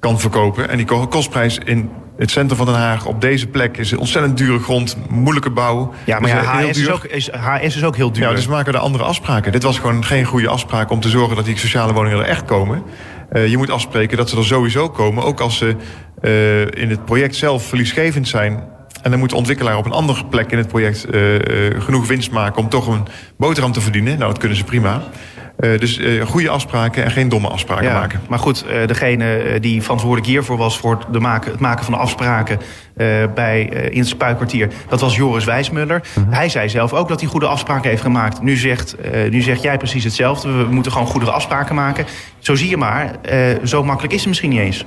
[0.00, 0.68] kan verkopen...
[0.68, 3.76] en die ko- kostprijs in het centrum van Den Haag op deze plek...
[3.76, 5.92] is een ontzettend dure grond, moeilijke bouw.
[6.04, 8.22] Ja, maar ja, heel HS, is ook, is, HS is ook heel duur.
[8.22, 9.52] Ja, dus maken we er andere afspraken.
[9.52, 12.44] Dit was gewoon geen goede afspraak om te zorgen dat die sociale woningen er echt
[12.44, 12.82] komen.
[13.28, 15.76] Eh, je moet afspreken dat ze er sowieso komen, ook als ze
[16.20, 18.62] eh, in het project zelf verliesgevend zijn.
[19.02, 21.20] En dan moet de ontwikkelaar op een andere plek in het project eh,
[21.78, 24.18] genoeg winst maken om toch een boterham te verdienen.
[24.18, 25.02] Nou, dat kunnen ze prima.
[25.58, 28.20] Eh, dus eh, goede afspraken en geen domme afspraken Ja, maken.
[28.28, 30.78] Maar goed, eh, degene die verantwoordelijk hiervoor was...
[30.78, 32.58] voor de maken, het maken van de afspraken
[33.34, 34.68] bij, in het spuikwartier...
[34.88, 36.02] dat was Joris Wijsmuller.
[36.14, 36.32] Mhm.
[36.32, 38.42] Hij zei zelf ook dat hij goede afspraken heeft gemaakt.
[38.42, 38.96] Nu zegt,
[39.30, 40.52] nu zegt jij precies hetzelfde.
[40.52, 42.04] We moeten gewoon goede afspraken maken.
[42.38, 43.10] Zo zie je maar,
[43.64, 44.84] zo makkelijk is het misschien niet eens.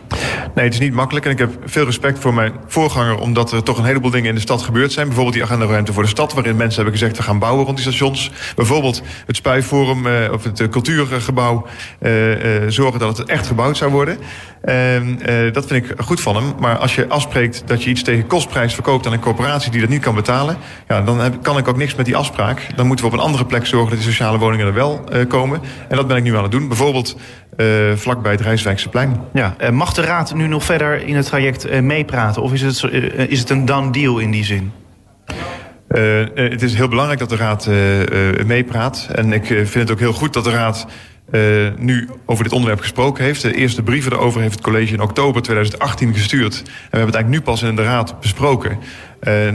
[0.56, 1.26] Nee, het is niet makkelijk.
[1.26, 3.18] En ik heb veel respect voor mijn voorganger...
[3.18, 5.06] omdat er toch een heleboel dingen in de stad gebeurd zijn.
[5.06, 6.34] Bijvoorbeeld die agenda-ruimte voor de stad...
[6.34, 8.32] waarin mensen hebben gezegd, we gaan bouwen rond die stations.
[8.56, 11.66] Bijvoorbeeld het Spuiforum of het eh, cultuurgebouw...
[12.00, 14.18] eh, eh, zorgen dat het echt gebouwd zou worden.
[14.62, 16.54] En, eh, dat vind ik goed van hem.
[16.60, 19.06] Maar als je afspreekt dat je iets tegen kostprijs verkoopt...
[19.06, 20.58] aan een corporatie die dat niet kan betalen...
[20.88, 22.68] Ja, dan heb, kan ik ook niks met die afspraak.
[22.76, 23.90] Dan moeten we op een andere plek zorgen...
[23.90, 25.62] dat die sociale woningen er wel komen.
[25.90, 26.68] En dat ben ik nu aan het doen.
[26.68, 27.18] Bijvoorbeeld
[27.96, 29.22] vlakbij het Rijswijkse plein.
[29.34, 32.42] Ja, mag de Raad nu nog verder in het traject meepraten?
[32.42, 32.84] Of is het,
[33.30, 34.72] is het een done deal in die zin?
[35.92, 39.08] Eh, eh, het is heel belangrijk dat de Raad eh, meepraat.
[39.16, 40.86] En ik vind het ook heel goed dat de Raad
[41.78, 43.42] nu over dit onderwerp gesproken heeft.
[43.42, 46.56] De eerste brieven daarover heeft het college in oktober 2018 gestuurd.
[46.58, 48.78] En we hebben het eigenlijk nu pas in de Raad besproken.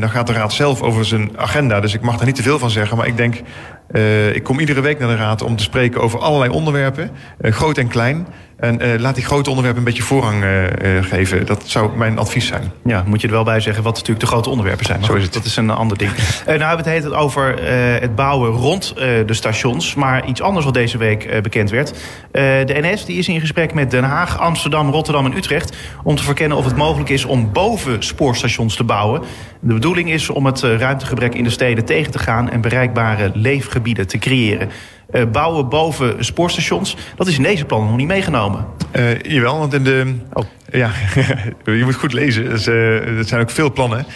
[0.01, 1.81] Dan gaat de Raad zelf over zijn agenda.
[1.81, 2.97] Dus ik mag daar niet te veel van zeggen.
[2.97, 3.43] Maar ik denk,
[3.91, 7.11] eh, ik kom iedere week naar de Raad om te spreken over allerlei onderwerpen.
[7.41, 8.27] groot en klein.
[8.57, 11.47] En eh, laat die grote onderwerpen een beetje voorrang eh, eh, geven.
[11.47, 12.73] Dat zou mijn advies zijn.
[12.85, 15.01] Ja, moet je er wel bij zeggen wat natuurlijk de grote onderwerpen zijn.
[15.01, 15.33] Maar Zo is het.
[15.33, 16.11] Dat is een ander ding.
[16.47, 17.63] Nou hebben we het heet het over
[18.01, 19.95] het bouwen rond de stations.
[19.95, 21.95] Maar iets anders wat deze week bekend werd.
[22.33, 25.77] De NS die is in gesprek met Den Haag, Amsterdam, Rotterdam en Utrecht...
[26.03, 29.23] om te verkennen of het mogelijk is om boven spoorstations te bouwen.
[29.61, 32.51] De bedoeling is om het ruimtegebrek in de steden tegen te gaan...
[32.51, 34.71] en bereikbare leefgebieden te creëren.
[35.11, 38.67] Eh, bouwen boven spoorstations, dat is in deze plannen nog niet meegenomen.
[38.91, 40.15] Eh, jawel, want in de.
[40.33, 40.45] Oh.
[40.71, 40.91] Ja,
[41.65, 42.45] je moet goed lezen.
[42.45, 42.75] Dus, eh,
[43.21, 44.07] zijn ook veel plannen.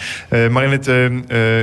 [0.49, 0.83] Maar in het,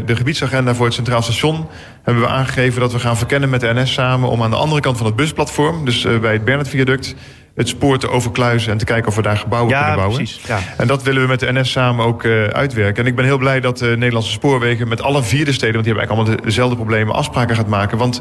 [0.07, 1.67] de gebiedsagenda voor het Centraal Station
[2.03, 4.81] hebben we aangegeven dat we gaan verkennen met de NS samen om aan de andere
[4.81, 7.15] kant van het busplatform, dus bij het Bernhard Viaduct,
[7.59, 10.17] het spoor te overkluizen en te kijken of we daar gebouwen Ja, kunnen bouwen.
[10.17, 10.59] precies, ja.
[10.77, 13.03] En dat willen we met de NS samen ook eh, uitwerken.
[13.03, 15.85] En ik ben heel blij dat de Nederlandse spoorwegen met alle vier de steden, want
[15.85, 17.99] die hebben eigenlijk allemaal dezelfde problemen, afspraken gaat maken.
[17.99, 18.21] Want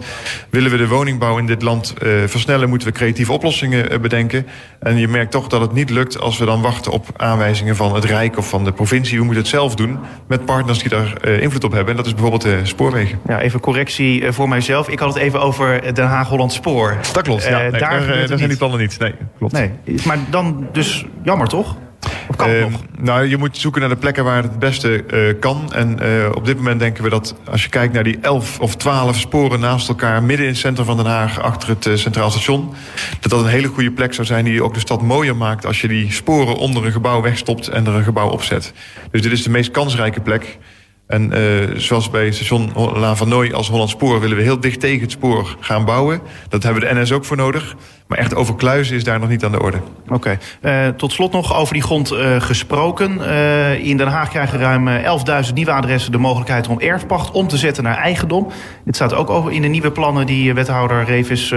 [0.50, 4.48] willen we de woningbouw in dit land eh, versnellen, moeten we creatieve oplossingen eh, bedenken.
[4.80, 7.96] En je merkt toch dat het niet lukt als we dan wachten op aanwijzingen van
[7.96, 9.18] het Rijk of van de provincie.
[9.18, 11.90] We moeten het zelf doen met partners die daar eh, invloed op hebben.
[11.92, 13.20] En dat is bijvoorbeeld de spoorwegen.
[13.28, 14.90] Ja, even correctie eh, voor mijzelf.
[14.90, 16.98] Ik had het even over Den Haag-Holland Spoor.
[17.14, 17.44] Dat klopt.
[17.44, 19.00] Ja, Eh, nee, daar daar, eh, daar zijn die plannen niet.
[19.00, 19.54] Nee, klopt.
[19.54, 19.72] Nee,
[20.06, 21.76] maar dan dus jammer toch?
[22.30, 22.82] Of kan Ehm, nog?
[23.00, 25.74] nou, je moet zoeken naar de plekken waar het het beste eh, kan.
[25.74, 28.76] En eh, op dit moment denken we dat als je kijkt naar die 11 of
[28.76, 30.24] 12 sporen naast elkaar...
[30.24, 32.74] midden in het centrum van Den Haag, achter het eh, Centraal Station...
[33.20, 35.66] dat dat een hele goede plek zou zijn die ook de stad mooier maakt...
[35.66, 38.74] als je die sporen onder een gebouw wegstopt en er een gebouw opzet.
[39.12, 40.58] Dus dit is de meest kansrijke plek.
[41.08, 44.20] En eh, zoals bij station La Van Nooy als Holland Spoor...
[44.20, 46.22] willen we heel dicht tegen het spoor gaan bouwen.
[46.50, 47.76] Dat hebben de NS ook voor nodig.
[48.08, 49.78] Maar echt overkluizen is daar nog niet aan de orde.
[50.10, 50.38] Oké.
[50.62, 53.22] Eh, tot slot nog over die grond eh, gesproken.
[53.82, 57.58] In Den Haag krijgen ruim eh, 11.000 nieuwe adressen de mogelijkheid om erfpacht om te
[57.58, 58.48] zetten naar eigendom.
[58.86, 61.54] Dit staat ook over in de nieuwe plannen die wethouder Revis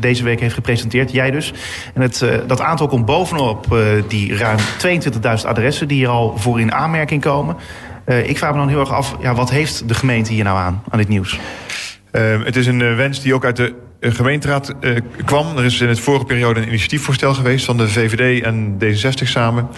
[0.00, 1.12] deze week heeft gepresenteerd.
[1.12, 1.52] Jij dus.
[1.94, 3.66] En het, dat aantal komt bovenop
[4.08, 7.56] die ruim 22.000 adressen die hier al voor in aanmerking komen.
[8.04, 10.58] Eh, ik vraag me dan heel erg af, ja, wat heeft de gemeente hier nou
[10.58, 11.38] aan, aan dit nieuws?
[12.12, 14.74] Uh, het is een uh, wens die ook uit de uh, gemeenteraad
[15.24, 15.56] kwam.
[15.56, 19.68] Er is in het vorige periode een initiatiefvoorstel geweest van de VVD en D66 samen.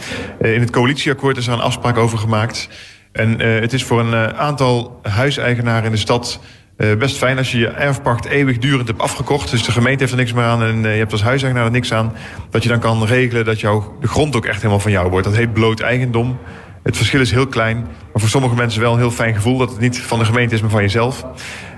[0.41, 2.69] In het coalitieakkoord is er een afspraak over gemaakt.
[3.13, 6.41] En het is voor een aantal huiseigenaren in de stad
[6.77, 9.51] best fijn als je je erfpacht eeuwigdurend hebt afgekocht.
[9.51, 11.93] Dus de gemeente heeft er niks meer aan en je hebt als huiseigenaar er niks
[11.93, 12.13] aan.
[12.51, 15.27] Dat je dan kan regelen dat jouw, de grond ook echt helemaal van jou wordt.
[15.27, 16.39] Dat heet bloot eigendom.
[16.85, 19.71] Het verschil is heel klein, maar voor sommige mensen wel een heel fijn gevoel dat
[19.71, 21.27] het niet van de gemeente is, maar van jezelf.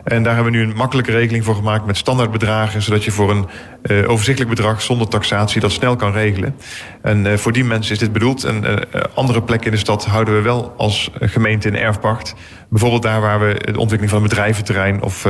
[0.04, 3.30] En daar hebben we nu een makkelijke regeling voor gemaakt met standaardbedragen, zodat je voor
[3.30, 3.46] een
[3.82, 6.56] uh, overzichtelijk bedrag zonder taxatie dat snel kan regelen.
[7.02, 8.44] En uh, voor die mensen is dit bedoeld.
[8.44, 12.34] En uh, andere plekken in de stad houden we wel als gemeente in erfpacht.
[12.68, 15.26] Bijvoorbeeld daar waar we de ontwikkeling van een bedrijventerrein of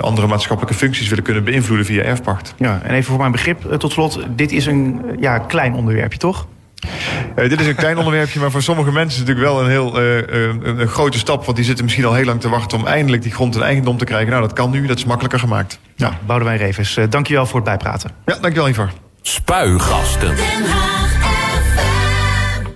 [0.00, 2.54] andere maatschappelijke functies willen kunnen beïnvloeden via erfpacht.
[2.56, 6.46] Ja, en even voor mijn begrip tot slot, dit is een ja, klein onderwerpje, toch?
[7.36, 9.70] Uh, dit is een klein onderwerpje, maar voor sommige mensen is het natuurlijk wel een
[9.70, 11.44] heel uh, uh, een grote stap.
[11.44, 13.98] Want die zitten misschien al heel lang te wachten om eindelijk die grond in eigendom
[13.98, 14.28] te krijgen.
[14.28, 15.78] Nou, dat kan nu, dat is makkelijker gemaakt.
[15.96, 16.08] Ja.
[16.08, 18.10] Nou, Boudewijn Revers, dankjewel voor het bijpraten.
[18.24, 18.90] Ja, dankjewel Ivar.
[19.22, 20.34] Spuigasten.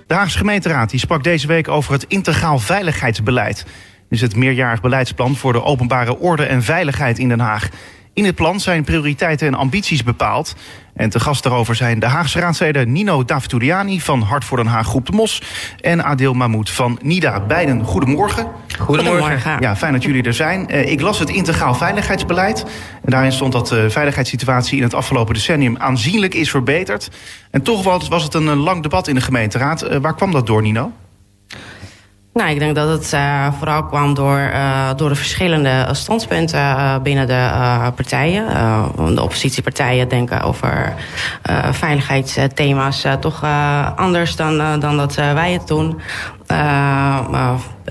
[0.07, 3.55] De Haagse gemeenteraad die sprak deze week over het integraal veiligheidsbeleid.
[3.55, 3.65] Dit
[4.09, 7.69] is het meerjarig beleidsplan voor de openbare orde en veiligheid in Den Haag.
[8.17, 10.55] In het plan zijn prioriteiten en ambities bepaald.
[10.95, 14.87] En te gast daarover zijn de Haagse raadsleden Nino Davtouriani van Hart voor Den Haag
[14.87, 15.41] Groep de Mos
[15.81, 17.39] en Adil Mahmoud van NIDA.
[17.39, 18.47] Beiden goedemorgen.
[18.79, 19.57] Goedemorgen.
[19.59, 20.65] Ja, fijn dat jullie er zijn.
[20.69, 22.63] Uh, ik las het integraal veiligheidsbeleid.
[23.03, 27.09] En daarin stond dat de veiligheidssituatie in het afgelopen decennium aanzienlijk is verbeterd.
[27.51, 29.83] En toch was het een lang debat in de gemeenteraad.
[29.83, 30.91] Uh, waar kwam dat door, Nino?
[32.37, 36.97] Nou, ik denk dat het uh, vooral kwam door, uh, door de verschillende standpunten uh,
[36.97, 37.49] binnen de
[37.95, 38.45] partijen.
[39.15, 40.93] de oppositiepartijen denken over
[41.71, 43.43] veiligheidsthema's toch
[43.95, 46.01] anders dan, dan dat wij het doen.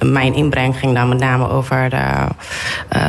[0.00, 2.04] mijn inbreng ging dan met name over de,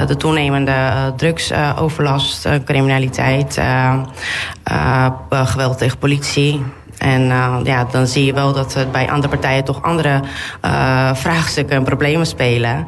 [0.07, 3.61] de toenemende drugsoverlast, criminaliteit,
[5.29, 6.63] geweld tegen politie.
[6.97, 10.21] En uh, ja, dan zie je wel dat het bij andere partijen toch andere
[10.65, 12.87] uh, vraagstukken en problemen spelen.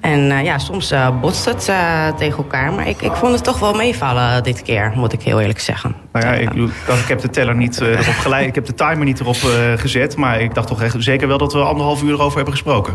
[0.00, 1.70] En uh, ja, soms botst het
[2.16, 2.72] tegen elkaar.
[2.72, 5.94] Maar ik, ik vond het toch wel meevallen dit keer, moet ik heel eerlijk zeggen.
[6.12, 6.52] Nou ja, ik,
[6.86, 8.46] ik heb de teller niet erop gelijk.
[8.46, 9.36] Ik heb de timer niet erop
[9.76, 10.16] gezet.
[10.16, 12.94] Maar ik dacht toch echt zeker wel dat we anderhalf uur erover hebben gesproken.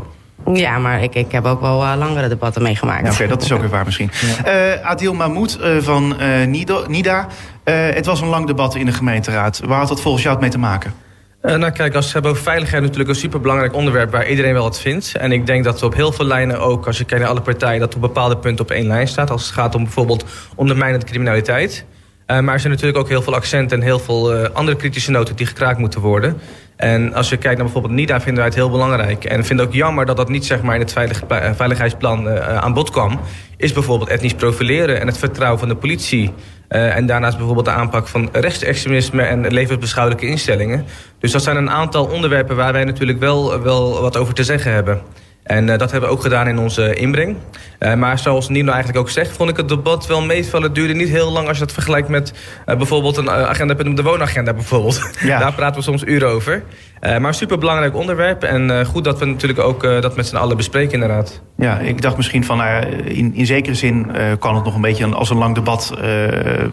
[0.54, 3.02] Ja, maar ik, ik heb ook wel uh, langere debatten meegemaakt.
[3.02, 4.12] Ja, Oké, okay, dat is ook weer waar misschien.
[4.46, 4.76] Ja.
[4.76, 6.16] Uh, Adil Mahmoud uh, van
[6.48, 7.28] Nido, NIDA.
[7.64, 9.62] het was een lang debat in de gemeenteraad.
[9.66, 10.94] Waar had dat volgens jou mee te maken?
[11.42, 14.12] nou kijk, als we hebben over veiligheid natuurlijk een superbelangrijk onderwerp...
[14.12, 15.16] waar iedereen wel wat vindt.
[15.16, 17.42] En ik denk dat we op heel veel lijnen ook, als je kijkt naar alle
[17.42, 17.80] partijen...
[17.80, 19.32] dat op bepaalde punten op één lijn staat.
[19.32, 20.26] Als het gaat om bijvoorbeeld
[20.56, 21.86] ondermijnende criminaliteit.
[22.28, 25.36] maar er zijn natuurlijk ook heel veel accenten en heel veel andere kritische noten...
[25.36, 26.42] die gekraakt moeten worden.
[26.82, 29.26] En als je kijkt naar bijvoorbeeld NIDA vinden wij het heel belangrijk.
[29.26, 31.24] En vinden ook jammer dat dat niet zeg maar, in het veilig,
[31.56, 33.20] veiligheidsplan uh, aan bod kwam.
[33.58, 36.34] Is bijvoorbeeld etnisch profileren en het vertrouwen van de politie.
[36.70, 40.86] Uh, en daarnaast bijvoorbeeld de aanpak van rechtsextremisme en levensbeschouwelijke instellingen.
[41.20, 44.74] Dus dat zijn een aantal onderwerpen waar wij natuurlijk wel, wel wat over te zeggen
[44.74, 45.02] hebben.
[45.52, 47.38] En uh, dat hebben we ook gedaan in onze inbreng.
[47.80, 50.66] Uh, maar zoals Nino eigenlijk ook zegt, vond ik het debat wel meevallen.
[50.66, 52.34] Het duurde niet heel lang als je dat vergelijkt met
[52.66, 55.10] uh, bijvoorbeeld een agenda, de woonagenda bijvoorbeeld.
[55.20, 55.40] Ja.
[55.44, 56.64] Daar praten we soms uren over.
[57.02, 58.44] maar een superbelangrijk onderwerp.
[58.44, 61.42] En goed dat we natuurlijk ook dat met z'n allen bespreken inderdaad.
[61.62, 64.76] Ja, ik dacht misschien van, nou ja, in, in zekere zin uh, kan het nog
[64.76, 66.04] een beetje als een lang debat uh,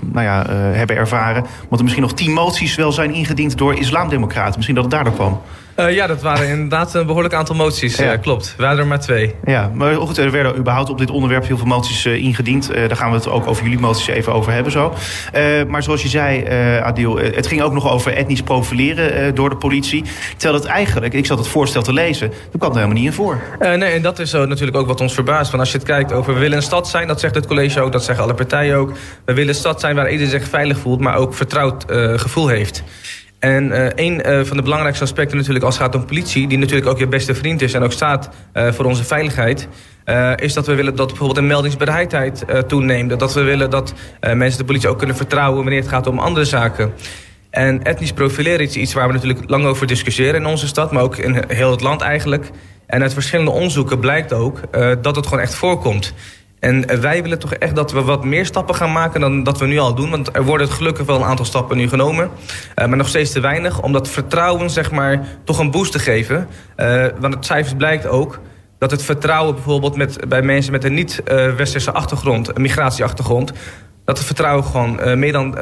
[0.01, 1.43] nou ja, uh, hebben ervaren.
[1.43, 4.55] Want er misschien nog tien moties wel zijn ingediend door islamdemocraten.
[4.55, 5.41] Misschien dat het daardoor kwam.
[5.91, 7.97] Ja, dat waren inderdaad een behoorlijk aantal moties.
[7.97, 8.17] Ja.
[8.17, 8.55] Klopt.
[8.57, 9.35] We waren er maar twee.
[9.45, 12.73] Ja, maar goed, er werden überhaupt op dit onderwerp heel veel moties ingediend.
[12.73, 14.95] daar gaan we het ook over jullie moties even over hebben zo.
[15.69, 16.45] maar zoals je zei,
[16.83, 20.05] Adil, het ging ook nog over etnisch profileren door de politie.
[20.37, 23.13] Terwijl het eigenlijk, ik zat het voorstel te lezen, daar kwam er helemaal niet in
[23.13, 23.41] voor.
[23.59, 25.51] nee, en dat is zo natuurlijk ook wat ons verbaast.
[25.51, 27.81] Want als je het kijkt over we willen een stad zijn, dat zegt het college
[27.81, 28.93] ook, dat zeggen alle partijen ook.
[29.25, 31.85] We willen een stad zijn waar iedereen zich veilig voelt, maar ook vertrouwd
[32.17, 32.83] gevoel heeft.
[33.39, 36.49] En uh, een uh, van de belangrijkste aspecten natuurlijk als het gaat om politie...
[36.49, 39.69] die natuurlijk ook je beste vriend is en ook staat voor onze veiligheid...
[40.37, 43.19] is dat we willen dat bijvoorbeeld een meldingsbereidheid toeneemt.
[43.19, 43.95] Dat we willen dat
[44.35, 45.63] mensen de politie ook kunnen vertrouwen...
[45.63, 46.93] wanneer het gaat om andere zaken.
[47.59, 50.93] En etnisch profileren is iets waar we natuurlijk lang over discussiëren in onze stad...
[50.93, 52.51] maar ook in heel het land eigenlijk.
[52.87, 54.61] En uit verschillende onderzoeken blijkt ook
[55.03, 56.15] dat het gewoon echt voorkomt.
[56.61, 59.67] En wij willen toch echt dat we wat meer stappen gaan maken dan dat we
[59.67, 60.11] nu al doen.
[60.11, 62.31] Want er worden gelukkig wel een aantal stappen nu genomen.
[62.77, 65.99] Uh, maar nog steeds te weinig om dat vertrouwen zeg maar, toch een boost te
[65.99, 66.49] geven.
[66.77, 68.41] Uh, want het cijfers blijkt ook
[68.79, 73.53] dat het vertrouwen bijvoorbeeld met, bij mensen met een niet-westerse achtergrond, een migratieachtergrond
[74.09, 75.61] dat het vertrouwen gewoon uh, meer dan 12%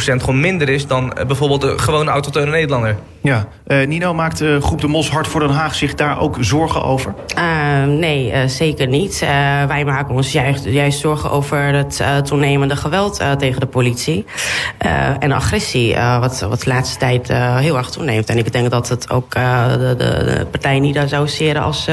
[0.00, 2.96] gewoon minder is dan uh, bijvoorbeeld de gewone autochtone Nederlander.
[3.22, 6.82] Ja, uh, Nino, maakt Groep de Mos Hart voor Den Haag zich daar ook zorgen
[6.82, 7.14] over?
[7.86, 9.18] nee, zeker niet.
[9.68, 14.24] wij maken ons juist, juist zorgen over het toenemende geweld tegen de politie.
[15.18, 17.28] en agressie, wat, wat de laatste tijd
[17.62, 18.28] heel erg toeneemt.
[18.28, 21.88] En ik denk dat het ook de, de, de, partij niet zou seren als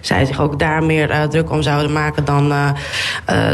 [0.00, 2.52] zij zich ook daar meer druk om zouden maken dan,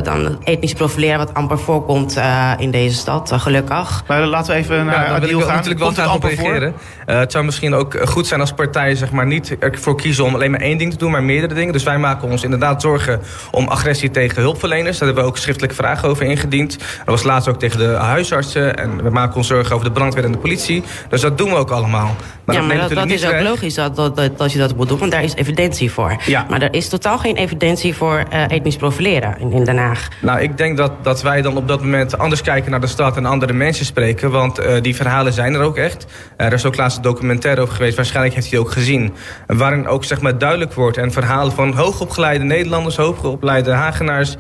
[0.03, 4.02] dan etnisch profileren wat amper voorkomt komt uh, in deze stad, uh, gelukkig.
[4.07, 5.54] Maar laten we even naar ja, Adil gaan.
[5.54, 6.74] natuurlijk wel graag op reageren.
[7.07, 10.35] Uh, het zou misschien ook goed zijn als partijen zeg maar, niet ervoor kiezen om
[10.35, 11.72] alleen maar één ding te doen, maar meerdere dingen.
[11.72, 14.98] Dus wij maken ons inderdaad zorgen om agressie tegen hulpverleners.
[14.98, 16.78] Daar hebben we ook schriftelijke vragen over ingediend.
[16.78, 18.76] Dat was laatst ook tegen de huisartsen.
[18.76, 20.83] En we maken ons zorgen over de brandweer en de politie.
[21.09, 22.16] Dus dat doen we ook allemaal.
[22.44, 24.76] Maar ja, dat maar dat, dat is ook logisch dat, dat, dat, dat, je dat
[24.76, 26.16] moet doen, want daar is evidentie voor.
[26.26, 26.46] Ja.
[26.48, 30.09] Maar er is totaal geen evidentie voor etnisch profileren in, in Den Haag.
[30.20, 31.83] Nou, ik denk dat, dat wij dan op dat
[32.16, 34.31] anders kijken naar de stad en andere mensen spreken.
[34.31, 36.07] Want uh, die verhalen zijn er ook echt.
[36.38, 37.97] Uh, er is ook laatst een documentaire over geweest.
[37.97, 39.12] Waarschijnlijk heeft hij ook gezien.
[39.47, 40.97] Waarin ook zeg maar, duidelijk wordt.
[40.97, 44.37] En verhalen van hoogopgeleide Nederlanders, hoogopgeleide Hagenaars...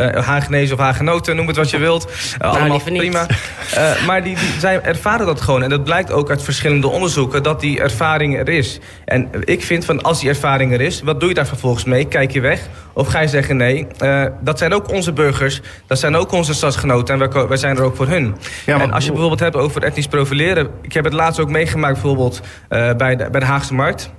[0.00, 2.08] Uh, Hagenezen of Hagenoten, noem het wat je wilt.
[2.10, 3.26] Uh, nou, allemaal prima.
[3.74, 5.62] Uh, maar die, die, zij ervaren dat gewoon.
[5.62, 8.78] En dat blijkt ook uit verschillende onderzoeken dat die ervaring er is.
[9.04, 12.04] En ik vind van als die ervaring er is, wat doe je daar vervolgens mee?
[12.04, 12.60] Kijk je weg?
[12.92, 13.86] Of ga je zeggen nee,
[14.40, 15.60] dat zijn ook onze burgers.
[15.86, 17.20] Dat zijn ook onze stadsgenoten.
[17.20, 18.36] En wij, wij zijn er ook voor hun.
[18.66, 18.86] Ja, maar...
[18.86, 20.68] En als je bijvoorbeeld hebt over etnisch profileren.
[20.82, 24.10] Ik heb het laatst ook meegemaakt bijvoorbeeld bij, de, bij de Haagse Markt.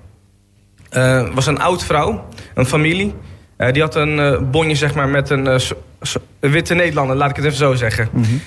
[1.33, 3.15] was een oud vrouw, een familie.
[3.59, 5.55] Uh, die had een uh, bonje zeg maar, met een, uh,
[6.39, 8.09] een, witte Nederlander, laat ik het even zo zeggen.
[8.11, 8.41] Mm -hmm.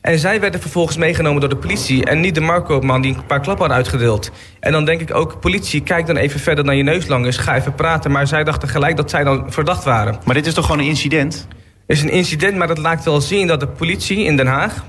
[0.00, 2.04] En zij werden vervolgens meegenomen door de politie...
[2.04, 4.30] en niet de marktkoopman die een paar klappen had uitgedeeld.
[4.60, 7.36] En dan denk ik ook, politie, kijk dan even verder naar je neuslangers.
[7.36, 8.10] Ga even praten.
[8.10, 10.18] Maar zij dachten gelijk dat zij dan verdacht waren.
[10.24, 11.46] Maar dit is toch gewoon een incident?
[11.86, 14.84] Het is een incident, maar dat laat wel zien dat de politie in Den Haag...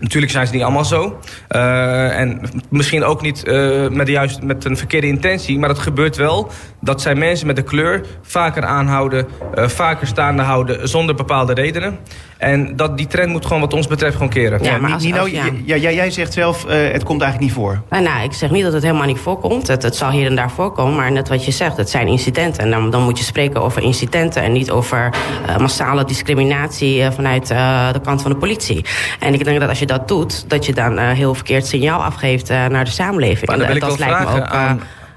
[0.00, 1.18] Natuurlijk zijn ze niet allemaal zo.
[1.50, 5.58] Uh, en misschien ook niet uh, met, juist met een verkeerde intentie.
[5.58, 9.26] Maar het gebeurt wel dat zij mensen met de kleur vaker aanhouden...
[9.58, 11.98] Uh, vaker staande houden zonder bepaalde redenen.
[12.36, 14.62] En dat, die trend moet gewoon wat ons betreft gewoon keren.
[14.62, 15.44] Ja, maar als, Nino, als, ja.
[15.64, 17.82] Ja, jij, jij zegt zelf, het komt eigenlijk niet voor.
[17.90, 19.66] Nou, nou, ik zeg niet dat het helemaal niet voorkomt.
[19.66, 20.96] Het, het zal hier en daar voorkomen.
[20.96, 22.62] Maar net wat je zegt, het zijn incidenten.
[22.62, 24.42] En dan, dan moet je spreken over incidenten...
[24.42, 25.12] en niet over
[25.58, 28.84] massale discriminatie vanuit de kant van de politie.
[29.20, 32.04] En ik denk dat als je dat doet, dat je dan uh, heel verkeerd signaal
[32.04, 33.50] afgeeft uh, naar de samenleving.
[33.50, 34.72] En dat lijkt me ook uh,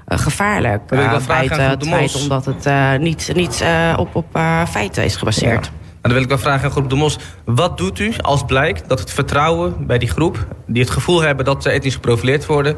[0.06, 0.86] gevaarlijk.
[0.86, 3.64] bij het, het feit omdat het niet, niet
[3.96, 5.64] op, op feiten is gebaseerd.
[5.64, 5.70] Ja.
[5.70, 7.18] En dan wil ik wel vragen aan Groep de Mos.
[7.44, 10.46] Wat doet u als blijkt dat het vertrouwen bij die groep...
[10.66, 12.76] die het gevoel hebben dat ze etnisch geprofileerd worden...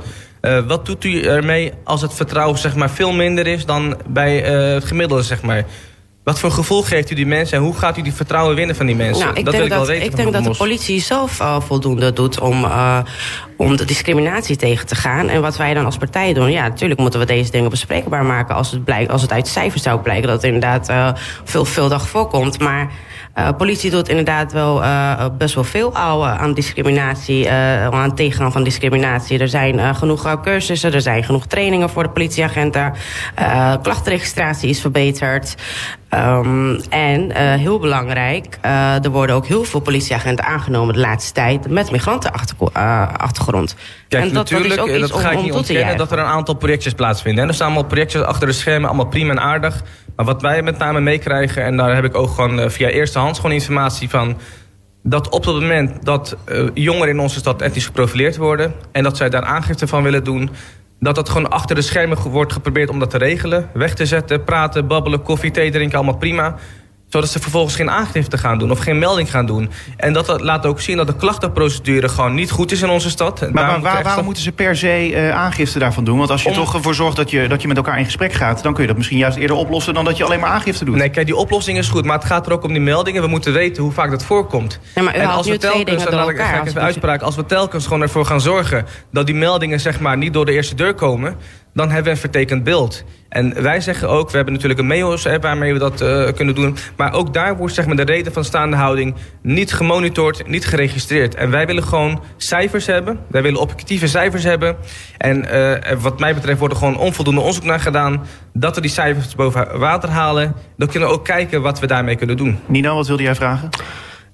[0.67, 4.85] wat doet u ermee als het vertrouwen zeg maar, veel minder is dan bij het
[4.85, 5.23] gemiddelde?
[5.23, 5.65] Zeg maar?
[6.25, 8.87] Wat voor gevoel geeft u die mensen en hoe gaat u die vertrouwen winnen van
[8.87, 9.25] die mensen?
[9.25, 11.61] Nou, ik dat denk, wil ik wel weten ik denk dat de politie zelf uh,
[11.61, 12.99] voldoende doet om, uh,
[13.57, 15.29] om de discriminatie tegen te gaan.
[15.29, 18.55] En wat wij dan als partij doen, ja, natuurlijk moeten we deze dingen bespreekbaar maken.
[18.55, 21.13] Als het, blijkt, als het uit cijfers zou blijken dat het inderdaad uh,
[21.45, 22.59] veelvuldig voorkomt.
[22.59, 22.91] Maar
[23.57, 28.65] politie doet inderdaad wel uh, best wel veel al aan discriminatie, aan het tegengaan van
[28.65, 29.39] discriminatie.
[29.39, 32.93] Er zijn genoeg cursussen, er zijn genoeg trainingen voor de politieagenten.
[33.83, 35.55] klachtenregistratie is verbeterd.
[36.11, 38.59] Um, en heel belangrijk,
[39.03, 43.77] er worden ook heel veel politieagenten aangenomen de laatste tijd met migrantenachtergrond.
[44.09, 46.13] Kijk, en dat, natuurlijk, dat, is ook dat iets ga om, ik niet ontkennen dat
[46.13, 47.43] er een aantal projectjes plaatsvinden.
[47.43, 49.83] En er staan allemaal projectjes achter de schermen, allemaal prima en aardig.
[50.17, 53.39] Maar wat wij met name meekrijgen, en daar heb ik ook gewoon uh, via eerstehands
[53.39, 54.37] gewoon informatie van...
[55.03, 58.75] dat op het moment dat uh, jongeren in onze stad etnisch geprofileerd worden...
[58.93, 60.51] en dat zij daar aangifte van willen doen...
[61.01, 63.71] dat dat gewoon achter de schermen wordt geprobeerd om dat te regelen.
[63.73, 66.57] Weg te zetten, praten, babbelen, koffie, thee drinken, allemaal prima
[67.15, 69.71] zodat ze vervolgens geen aangifte gaan doen of geen melding gaan doen.
[69.97, 73.41] En dat laat ook zien dat de klachtenprocedure gewoon niet goed is in onze stad.
[73.41, 76.19] Maar, maar waar, waarom moeten ze per se uh, aangifte daarvan doen?
[76.19, 76.55] Want als je Om...
[76.55, 78.63] toch ervoor zorgt dat je, dat je met elkaar in gesprek gaat...
[78.63, 80.97] dan kun je dat misschien juist eerder oplossen dan dat je alleen maar aangifte doet.
[80.97, 83.23] Nee, kijk, die oplossing is goed, maar het gaat er ook om die meldingen.
[83.23, 84.81] We moeten weten hoe vaak dat voorkomt.
[84.95, 87.47] Ja, maar u en als we telkens, en ik, ga ik even uitspraak, als we
[87.47, 88.87] telkens gewoon ervoor gaan zorgen...
[89.13, 91.37] dat die meldingen zeg maar niet door de eerste deur komen
[91.75, 93.05] dan hebben we een vertekend beeld.
[93.29, 96.55] En wij zeggen ook, we hebben natuurlijk een MEOS app waarmee we dat uh, kunnen
[96.55, 96.77] doen.
[96.97, 101.35] Maar ook daar wordt zeg maar, de reden van staande houding niet gemonitord, niet geregistreerd.
[101.35, 103.19] En wij willen gewoon cijfers hebben.
[103.27, 104.77] Wij willen objectieve cijfers hebben.
[105.19, 108.27] En uh, wat mij betreft wordt er gewoon onvoldoende onderzoek naar gedaan.
[108.53, 110.55] Dat we die cijfers boven water halen.
[110.77, 112.59] Dan kunnen we ook kijken wat we daarmee kunnen doen.
[112.67, 113.71] Nino, wat wilde jij vragen?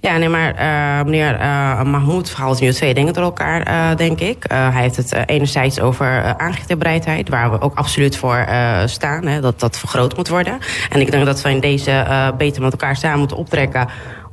[0.01, 4.21] Ja, nee, maar uh, meneer uh, Mahmoud haalt nu twee dingen door elkaar, uh, denk
[4.21, 4.45] ik.
[4.49, 8.47] hij heeft het enerzijds over aangiftebereidheid, waar we ook absoluut voor
[8.85, 9.27] staan.
[9.27, 10.59] Hè, dat dat vergroot moet worden.
[10.91, 12.05] En ik denk dat we in deze
[12.39, 13.89] beter met elkaar samen moeten optrekken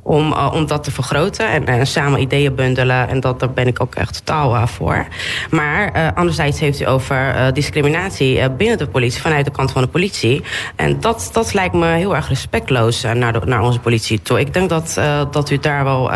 [0.08, 3.08] om, uh, om dat te vergroten en, en, samen ideeën bundelen.
[3.08, 5.06] En dat, daar ben ik ook echt totaal uh, voor.
[5.50, 9.88] Maar uh, anderzijds heeft u over discriminatie binnen de politie, vanuit de kant van de
[9.88, 10.42] politie.
[10.76, 14.40] En dat, dat lijkt me heel erg respectloos naar, naar onze politie toe.
[14.40, 15.00] Ik denk dat,
[15.30, 16.10] dat u daar wel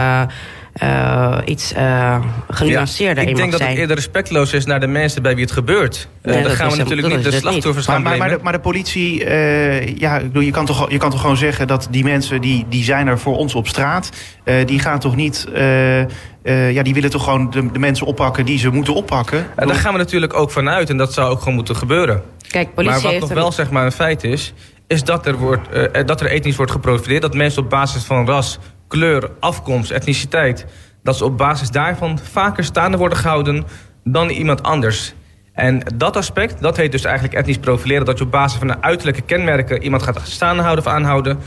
[0.82, 3.72] uh, iets uh, genuanceerder ja, in Ik denk dat zijn.
[3.72, 6.08] het eerder respectloos is naar de mensen bij wie het gebeurt.
[6.22, 9.24] Uh, dan gaan we natuurlijk niet de slachtoffers gaan maar, maar, de, maar de politie,
[9.24, 12.40] uh, ja, ik bedoel, je, kan toch, je kan toch gewoon zeggen dat die mensen
[12.40, 14.10] die, die zijn er voor ons op straat.
[14.44, 15.46] Uh, die gaan toch niet.
[15.54, 19.46] Uh, ja, die willen toch gewoon de, de, mensen oppakken die ze moeten oppakken.
[19.56, 22.22] En daar gaan we natuurlijk ook vanuit en dat zou ook gewoon moeten gebeuren.
[22.48, 24.52] Kijk, politie maar wat heeft nog wel zeg maar, een feit is,
[24.86, 25.68] is dat er, wordt,
[26.06, 27.22] dat er etnisch wordt geprofileerd.
[27.22, 28.58] Dat mensen op basis van ras,
[28.92, 30.66] kleur, afkomst, etniciteit...
[31.02, 33.64] dat ze op basis daarvan vaker staande worden gehouden
[34.04, 35.14] dan iemand anders.
[35.52, 38.04] En dat aspect, dat heet dus eigenlijk etnisch profileren...
[38.04, 41.38] dat je op basis van de uiterlijke kenmerken iemand gaat staande houden of aanhouden...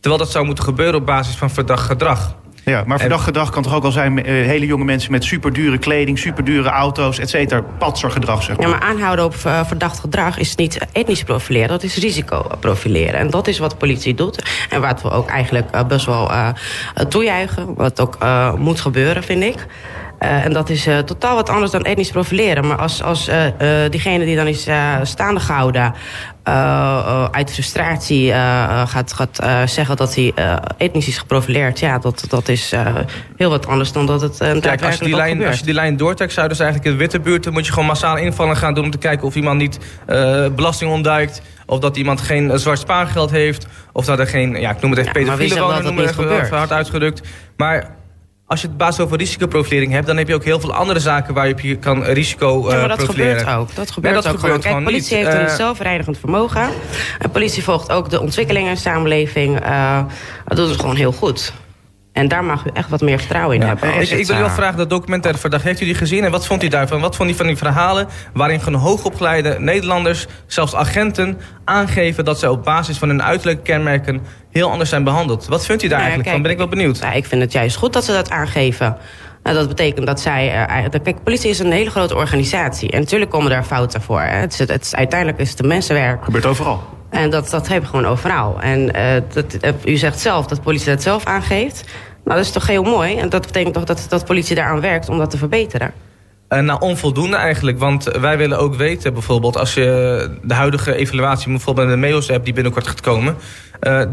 [0.00, 2.36] terwijl dat zou moeten gebeuren op basis van verdacht gedrag.
[2.64, 5.78] Ja, maar verdacht gedrag kan toch ook al zijn uh, hele jonge mensen met superdure
[5.78, 7.60] kleding, superdure auto's, et cetera.
[7.60, 8.68] Patsergedrag, zeg maar.
[8.68, 13.20] Ja, maar aanhouden op uh, verdacht gedrag is niet etnisch profileren, dat is risicoprofileren.
[13.20, 14.66] En dat is wat de politie doet.
[14.70, 16.30] En wat we ook eigenlijk uh, best wel
[17.08, 18.18] toejuichen, wat ook
[18.58, 19.66] moet gebeuren, vind ik.
[20.22, 22.66] Uh, en dat is uh, totaal wat anders dan etnisch profileren.
[22.66, 23.36] Maar als, als uh,
[23.90, 24.68] diegene die dan is
[25.02, 25.94] staande gehouden...
[27.30, 28.32] uit frustratie
[28.86, 29.38] gaat, gaat
[29.70, 30.34] zeggen dat hij
[30.76, 31.78] etnisch is geprofileerd...
[31.78, 32.72] ja, dat, dat is
[33.36, 35.96] heel wat anders dan dat het Kijk, als je, die lijn, als je die lijn
[35.96, 37.50] doortrekt, zou dus eigenlijk in de witte buurt...
[37.50, 39.78] moet je gewoon massaal invallen gaan doen om te kijken of iemand niet
[40.54, 41.42] belasting ontduikt...
[41.66, 43.66] Of dat iemand geen zwart spaargeld heeft.
[43.92, 46.72] Of dat er geen, ja, ik noem het even ja, pedofiele wonen, noem het hard
[46.72, 47.20] uitgedrukt.
[47.56, 47.98] Maar
[48.50, 50.06] als je het basis over risicoprofilering hebt...
[50.06, 52.72] dan heb je ook heel veel andere zaken waar je op je kan risico uh,
[52.72, 53.38] ja, maar dat profileren.
[53.38, 53.74] gebeurt ook.
[53.74, 54.82] Dat gebeurt dat ook gebeurt gewoon.
[54.82, 55.26] Kijk, politie niet.
[55.26, 56.68] heeft een uh, zelfreinigend vermogen.
[57.18, 59.66] En politie volgt ook de ontwikkelingen in de samenleving.
[59.66, 60.02] Uh,
[60.46, 61.52] dat doet het gewoon heel goed.
[62.12, 64.00] En daar mag u echt wat meer vertrouwen in ja, hebben.
[64.00, 66.24] Ik, ik wil u wel vragen, dat documentaire verdacht, heeft u die gezien?
[66.24, 67.00] En wat vond u daarvan?
[67.00, 72.48] Wat vond u van die verhalen waarin gewoon hoogopgeleide Nederlanders, zelfs agenten, aangeven dat zij
[72.48, 75.46] op basis van hun uiterlijke kenmerken heel anders zijn behandeld?
[75.46, 76.42] Wat vindt u daar nou ja, eigenlijk kijk, van?
[76.42, 76.98] Ben ik wel benieuwd.
[76.98, 78.96] Ja, ik vind het juist goed dat ze dat aangeven.
[79.42, 80.68] Nou, dat betekent dat zij...
[80.84, 82.90] Uh, kijk, politie is een hele grote organisatie.
[82.90, 84.20] En natuurlijk komen daar fouten voor.
[84.20, 84.36] Hè.
[84.36, 86.24] Het is, het is, uiteindelijk is het een mensenwerk.
[86.24, 86.82] Gebeurt overal.
[87.10, 88.60] En dat, dat we gewoon overal.
[88.60, 91.84] En uh, dat, uh, u zegt zelf dat de politie dat zelf aangeeft.
[92.24, 93.16] Nou, dat is toch heel mooi.
[93.16, 95.92] En dat betekent toch dat, dat politie daaraan werkt om dat te verbeteren.
[96.48, 97.78] Uh, nou, onvoldoende eigenlijk.
[97.78, 99.56] Want wij willen ook weten, bijvoorbeeld...
[99.56, 102.44] als je de huidige evaluatie, bijvoorbeeld de MEOS-app...
[102.44, 103.36] die binnenkort gaat komen...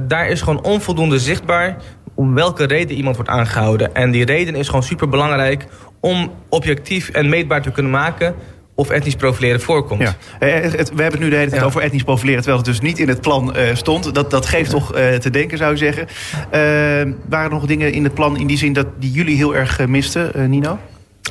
[0.07, 1.77] Daar is gewoon onvoldoende zichtbaar...
[2.15, 3.95] om welke reden iemand wordt aangehouden.
[3.95, 5.65] En die reden is gewoon superbelangrijk...
[5.99, 8.35] om objectief en meetbaar te kunnen maken
[8.77, 10.01] of etnisch profileren voorkomt.
[10.01, 10.15] Ja.
[10.39, 11.67] Eh, het, we hebben het nu de hele tijd ja.
[11.67, 12.41] over etnisch profileren...
[12.41, 14.15] terwijl het dus niet in het plan uh, stond.
[14.15, 14.77] Dat, dat geeft ja.
[14.77, 16.07] toch uh, te denken, zou je zeggen.
[16.07, 19.55] Uh, waren er nog dingen in het plan in die zin dat die jullie heel
[19.55, 20.79] erg misten, Nino?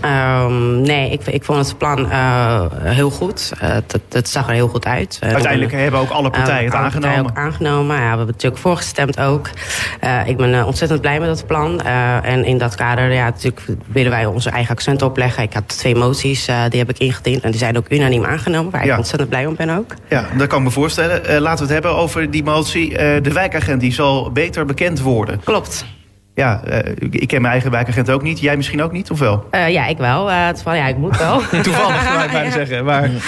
[0.04, 3.52] Um, nee, ik, ik vond het plan uh, heel goed.
[3.54, 5.18] Uh, het, het, zag er heel goed uit.
[5.24, 7.00] Uh, Uiteindelijk hebben ook alle partijen het aangenomen.
[7.00, 7.96] Partijen ook aangenomen.
[7.96, 9.50] Ja, we hebben natuurlijk voorgestemd ook.
[10.26, 11.82] ik ben ontzettend blij met dat plan.
[12.22, 15.42] en in dat kader ja, natuurlijk willen wij onze eigen accent opleggen.
[15.42, 17.42] Ik had twee moties, die heb ik ingediend.
[17.42, 18.92] En die zijn ook unaniem aangenomen, waar ja.
[18.92, 19.94] ik ontzettend blij om ben ook.
[20.08, 21.40] Ja, dat kan ik me voorstellen.
[21.40, 22.88] laten we het hebben over die motie.
[23.22, 25.40] de wijkagent die zal beter bekend worden.
[25.44, 25.84] Klopt.
[26.36, 28.40] Ja, eh, ik ken mijn eigen wijkagent ook niet.
[28.40, 29.46] Jij misschien ook niet, of wel?
[29.50, 30.30] Eh, ja, ik wel.
[30.30, 31.40] Eh, het, ja, ik moet wel.
[31.62, 32.84] Toevallig, zou ik bijna zeggen.
[32.84, 33.10] Maar...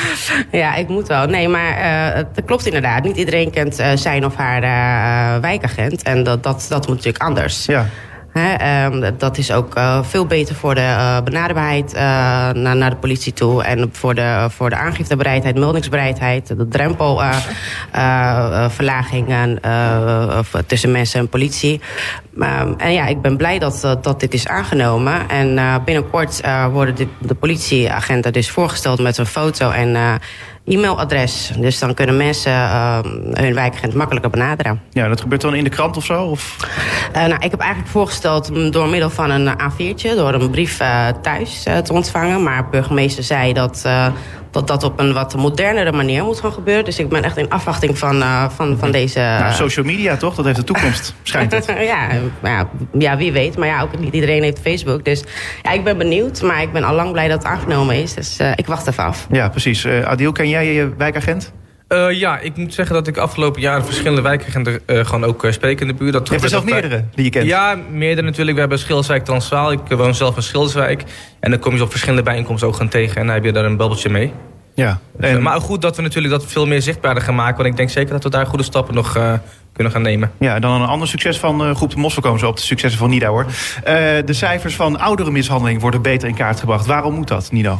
[0.50, 1.26] Ja, ik moet wel.
[1.26, 3.02] Nee, maar uh, het klopt inderdaad.
[3.02, 6.02] Niet iedereen kent uh, zijn of haar uh, wijkagent.
[6.02, 7.66] En dat, dat, dat moet natuurlijk anders.
[7.66, 7.86] Ja.
[8.32, 12.00] He, um, dat is ook uh, veel beter voor de uh, benaderbaarheid uh,
[12.50, 13.62] naar, de politie toe.
[13.62, 16.46] En voor de, voor de aangiftebereidheid, meldingsbereidheid.
[16.46, 19.26] De drempelverlaging
[20.66, 21.80] tussen mensen en politie.
[22.36, 25.28] Um, en ja, ik ben blij dat, dat dit is aangenomen.
[25.28, 26.40] En binnenkort
[26.72, 30.20] worden de, de politieagenten dus voorgesteld met een foto en
[30.68, 31.50] e-mailadres.
[31.58, 32.98] Dus dan kunnen mensen uh,
[33.32, 34.80] hun wijkagent makkelijker benaderen.
[34.90, 36.24] Ja, dat gebeurt dan in de krant of zo?
[36.24, 36.56] Of?
[37.16, 40.14] Uh, nou, ik heb eigenlijk voorgesteld door middel van een A4'tje...
[40.16, 42.42] door een brief uh, thuis te ontvangen.
[42.42, 43.88] Maar de burgemeester zei dat
[44.50, 46.84] dat dat op een wat modernere manier moet gaan gebeuren.
[46.84, 49.18] Dus ik ben echt in afwachting van, uh, van, van deze...
[49.18, 50.34] Nou, social media toch?
[50.34, 51.66] Dat heeft de toekomst, schijnt het.
[51.66, 52.08] ja,
[52.42, 52.68] ja,
[52.98, 53.56] ja, wie weet.
[53.56, 55.04] Maar ja, ook niet iedereen heeft Facebook.
[55.04, 55.24] Dus
[55.62, 56.42] ja, ik ben benieuwd.
[56.42, 58.14] Maar ik ben al lang blij dat het aangenomen is.
[58.14, 59.26] Dus uh, ik wacht even af.
[59.30, 59.84] Ja, precies.
[59.84, 61.52] Uh, Adil, ken jij je wijkagent?
[61.88, 65.52] Uh, ja, ik moet zeggen dat ik afgelopen jaren verschillende wijkagenten uh, gewoon ook uh,
[65.52, 66.12] spreek in de buurt.
[66.12, 67.46] Dat je hebt er zelf meerdere die je kent?
[67.46, 68.54] Ja, meerdere natuurlijk.
[68.54, 69.72] We hebben Schilderswijk Transvaal.
[69.72, 71.04] Ik woon zelf in Schilderswijk.
[71.40, 73.16] En dan kom je op verschillende bijeenkomsten ook gaan tegen.
[73.16, 74.32] En dan heb je daar een bubbeltje mee.
[74.74, 75.00] Ja.
[75.20, 75.42] En...
[75.42, 77.56] Maar goed dat we natuurlijk dat veel meer zichtbaarder gaan maken.
[77.56, 79.12] Want ik denk zeker dat we daar goede stappen nog
[79.72, 80.32] kunnen gaan nemen.
[80.38, 82.14] Ja, en dan een ander succes van Groep de Mos.
[82.14, 83.46] We komen zo op de successen van Nida hoor.
[84.24, 86.86] De cijfers van ouderenmishandeling worden beter in kaart gebracht.
[86.86, 87.76] Waarom moet dat, Nida?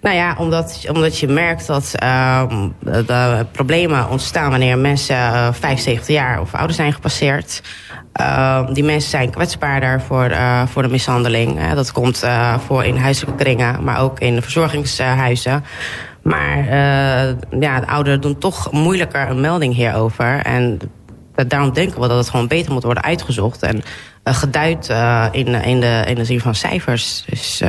[0.00, 2.42] Nou ja, omdat, omdat je merkt dat uh,
[2.80, 7.62] de problemen ontstaan wanneer mensen uh, 75 jaar of ouder zijn gepasseerd.
[8.20, 11.72] Uh, die mensen zijn kwetsbaarder voor, uh, voor de mishandeling.
[11.72, 15.64] dat komt uh, voor in huiselijke kringen, maar ook in verzorgingshuizen.
[16.22, 16.64] Maar
[17.60, 20.40] ja, de ouderen doen toch moeilijker een melding hierover.
[20.42, 20.78] En
[21.46, 23.62] daarom denken we dat het gewoon beter moet worden uitgezocht.
[23.62, 23.82] En
[24.24, 24.88] geduid
[25.32, 27.24] in, in, de, in de zin van cijfers.
[27.26, 27.62] Dus...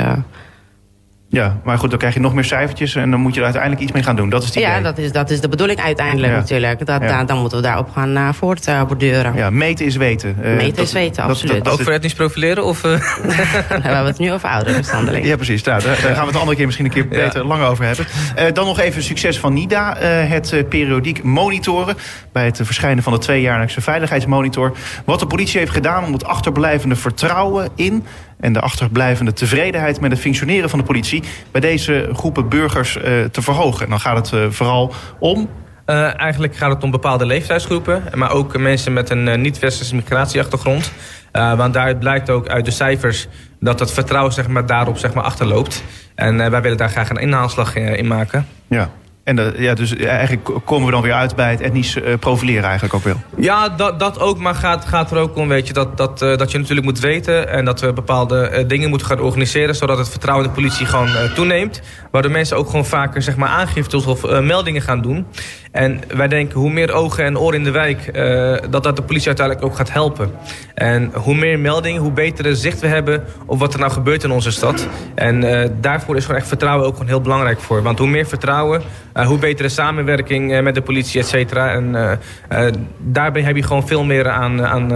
[1.31, 3.81] Ja, maar goed, dan krijg je nog meer cijfertjes en dan moet je er uiteindelijk
[3.83, 4.29] iets mee gaan doen.
[4.29, 6.39] Dat is het Ja, dat is, dat is de bedoeling uiteindelijk ja.
[6.39, 6.85] natuurlijk.
[6.85, 7.23] Dat, ja.
[7.23, 9.35] Dan moeten we daarop gaan uh, voortborduren.
[9.35, 10.35] ja, meten is weten.
[10.41, 11.63] Uh, meten dat, is weten, dat, absoluut.
[11.63, 12.65] Dat, ook voor etnisch profileren?
[12.65, 12.91] Of, uh...
[12.91, 15.25] we hebben het nu over ouderenmishandeling.
[15.25, 15.63] Ja, precies.
[15.63, 17.85] Nou, daar, daar gaan we het de andere keer misschien een keer beter lang over
[17.85, 18.05] hebben.
[18.53, 19.95] dan nog even succes van NIDA.
[19.97, 21.95] het periodiek monitoren
[22.31, 24.77] bij het verschijnen van de tweejaarlijkse veiligheidsmonitor.
[25.05, 28.05] Wat de politie heeft gedaan om het achterblijvende vertrouwen in
[28.41, 33.03] en de achterblijvende tevredenheid met het functioneren van de politie bij deze groepen burgers uh,
[33.31, 33.83] te verhogen.
[33.83, 35.49] En dan gaat het uh, vooral om.
[35.85, 40.91] Uh, eigenlijk gaat het om bepaalde leeftijdsgroepen, maar ook mensen met een niet-westerse migratieachtergrond.
[41.31, 43.27] want daaruit blijkt ook uit de cijfers
[43.59, 45.83] dat het vertrouwen zeg maar, daarop zeg maar, achterloopt.
[46.15, 48.47] En wij willen daar graag een inhaalslag in maken.
[48.67, 48.89] Ja.
[49.23, 52.93] En ja, dus eigenlijk komen we dan weer uit bij het etnisch uh, profileren eigenlijk
[52.93, 53.15] ook wel.
[53.37, 54.37] Ja, dat, dat ook.
[54.37, 56.99] Maar gaat, gaat er ook om weet je, dat, dat, uh, dat je natuurlijk moet
[56.99, 57.49] weten...
[57.49, 59.75] en dat we bepaalde dingen moeten gaan organiseren...
[59.75, 61.81] zodat het vertrouwen in de politie gewoon toeneemt.
[62.11, 65.25] Waardoor mensen ook gewoon vaker zeg maar, aangiftes of meldingen gaan doen.
[65.71, 68.13] En wij denken hoe meer ogen en oren in de wijk...
[68.71, 70.31] dat dat de politie uiteindelijk ook gaat helpen.
[70.73, 73.23] En hoe meer meldingen, hoe betere zicht we hebben...
[73.45, 74.87] op wat er nou gebeurt in onze stad.
[75.15, 75.41] En
[75.81, 77.81] daarvoor is gewoon echt vertrouwen ook gewoon heel belangrijk voor.
[77.83, 78.81] Want hoe meer vertrouwen...
[79.17, 81.71] Uh, hoe betere samenwerking uh, met de politie, et cetera.
[81.71, 82.17] En
[82.51, 84.65] uh, daarbij heb je gewoon veel meer aan...
[84.65, 84.91] aan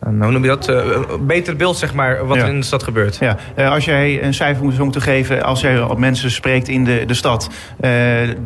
[0.00, 0.68] hoe noem je dat?
[0.68, 0.84] Uh,
[1.20, 2.42] beter beeld, zeg maar, wat ja.
[2.42, 3.16] er in de stad gebeurt.
[3.20, 3.36] Ja.
[3.58, 7.04] Uh, als jij een cijfer moet moeten geven, als jij op mensen spreekt in de,
[7.06, 7.50] de stad...
[7.80, 7.90] Uh,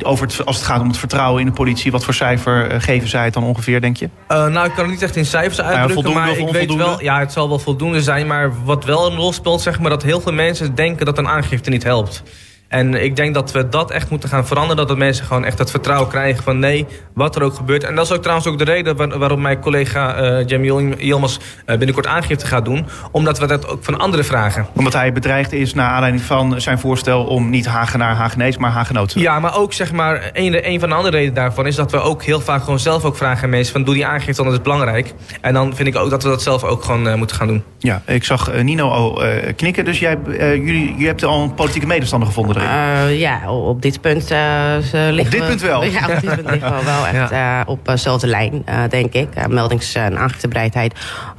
[0.02, 1.90] over het, als het gaat om het vertrouwen in de politie...
[1.90, 4.08] wat voor cijfer geven zij het dan ongeveer, denk je?
[4.28, 7.02] nou, ik kan het niet echt in cijfers uitdrukken, maar ik weet wel...
[7.02, 9.60] Ja, het zal wel voldoende zijn, maar wat wel een rol speelt...
[9.60, 12.22] zeg maar, dat heel veel mensen denken dat een aangifte niet helpt.
[12.70, 14.86] En ik denk dat we dat echt moeten gaan veranderen.
[14.86, 17.84] Dat mensen gewoon echt het vertrouwen krijgen van nee, wat er ook gebeurt.
[17.84, 21.24] En dat is ook trouwens ook de reden waar, waarom mijn collega uh, Jamie uh,
[21.66, 22.86] binnenkort aangifte gaat doen.
[23.10, 24.66] Omdat we dat ook van anderen vragen.
[24.74, 29.12] Omdat hij bedreigd is naar aanleiding van zijn voorstel om niet Hagenaar Hagenees, maar Hagenoot.
[29.12, 32.00] Ja, maar ook zeg maar, een, een van de andere redenen daarvan is dat we
[32.00, 34.58] ook heel vaak gewoon zelf ook vragen aan mensen van doe die aangifte, want dat
[34.58, 35.14] is belangrijk.
[35.40, 37.62] En dan vind ik ook dat we dat zelf ook gewoon uh, moeten gaan doen.
[37.78, 39.22] Ja, ik zag Nino al
[39.56, 42.59] knikken, dus jij, jullie, jullie hebt al een politieke medestander gevonden.
[42.62, 45.80] Uh, ja, op dit punt uh, liggen Op dit punt wel?
[45.80, 47.60] We, ja, op dit punt liggen we wel echt ja.
[47.60, 49.48] uh, op dezelfde lijn, denk ik.
[49.48, 50.94] meldings- en aangiftebereidheid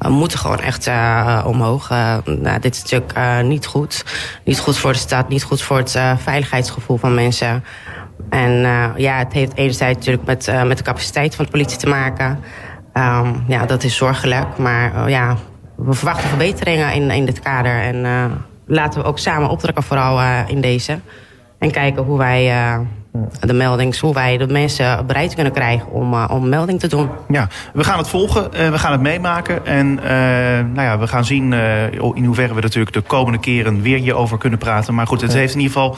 [0.08, 0.90] moeten gewoon echt
[1.46, 1.90] omhoog.
[2.26, 4.06] nou, dit is natuurlijk niet goed.
[4.44, 7.64] Niet goed voor de stad, niet goed voor het veiligheidsgevoel van mensen.
[8.30, 8.52] En
[8.96, 12.40] ja, het heeft enerzijds natuurlijk met, met de capaciteit van de politie te maken.
[12.94, 14.58] Um, ja, dat is zorgelijk.
[14.58, 15.38] Maar ja,
[15.76, 17.82] we verwachten verbeteringen in, in dit kader.
[17.82, 18.06] En
[18.72, 21.00] laten we ook samen optrekken, vooral uh, in deze.
[21.60, 22.80] En kijken hoe wij uh,
[23.40, 27.10] de melding, hoe wij de mensen bereid kunnen krijgen om, uh, om melding te doen.
[27.30, 29.66] Ja, we gaan het volgen, uh, we gaan het meemaken.
[29.66, 30.10] En uh,
[30.74, 31.54] nou ja, we gaan zien
[32.14, 34.94] in hoeverre we natuurlijk de komende keren weer hierover kunnen praten.
[34.94, 35.98] Maar goed, het heeft in ieder geval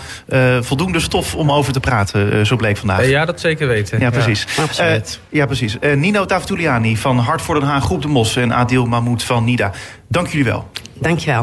[0.61, 3.07] voldoende stof om over te praten, zo bleek vandaag.
[3.07, 3.99] Ja, dat zeker weten.
[3.99, 4.47] Ja, precies.
[4.55, 5.19] Ja, absoluut.
[5.29, 5.77] ja, precies.
[5.95, 9.71] Nino Tavtuliani van Hart voor Den Haag, Groep de Mos en Adil Mahmoud van NIDA.
[10.07, 10.67] Dank jullie wel.
[10.93, 11.41] Dank je wel.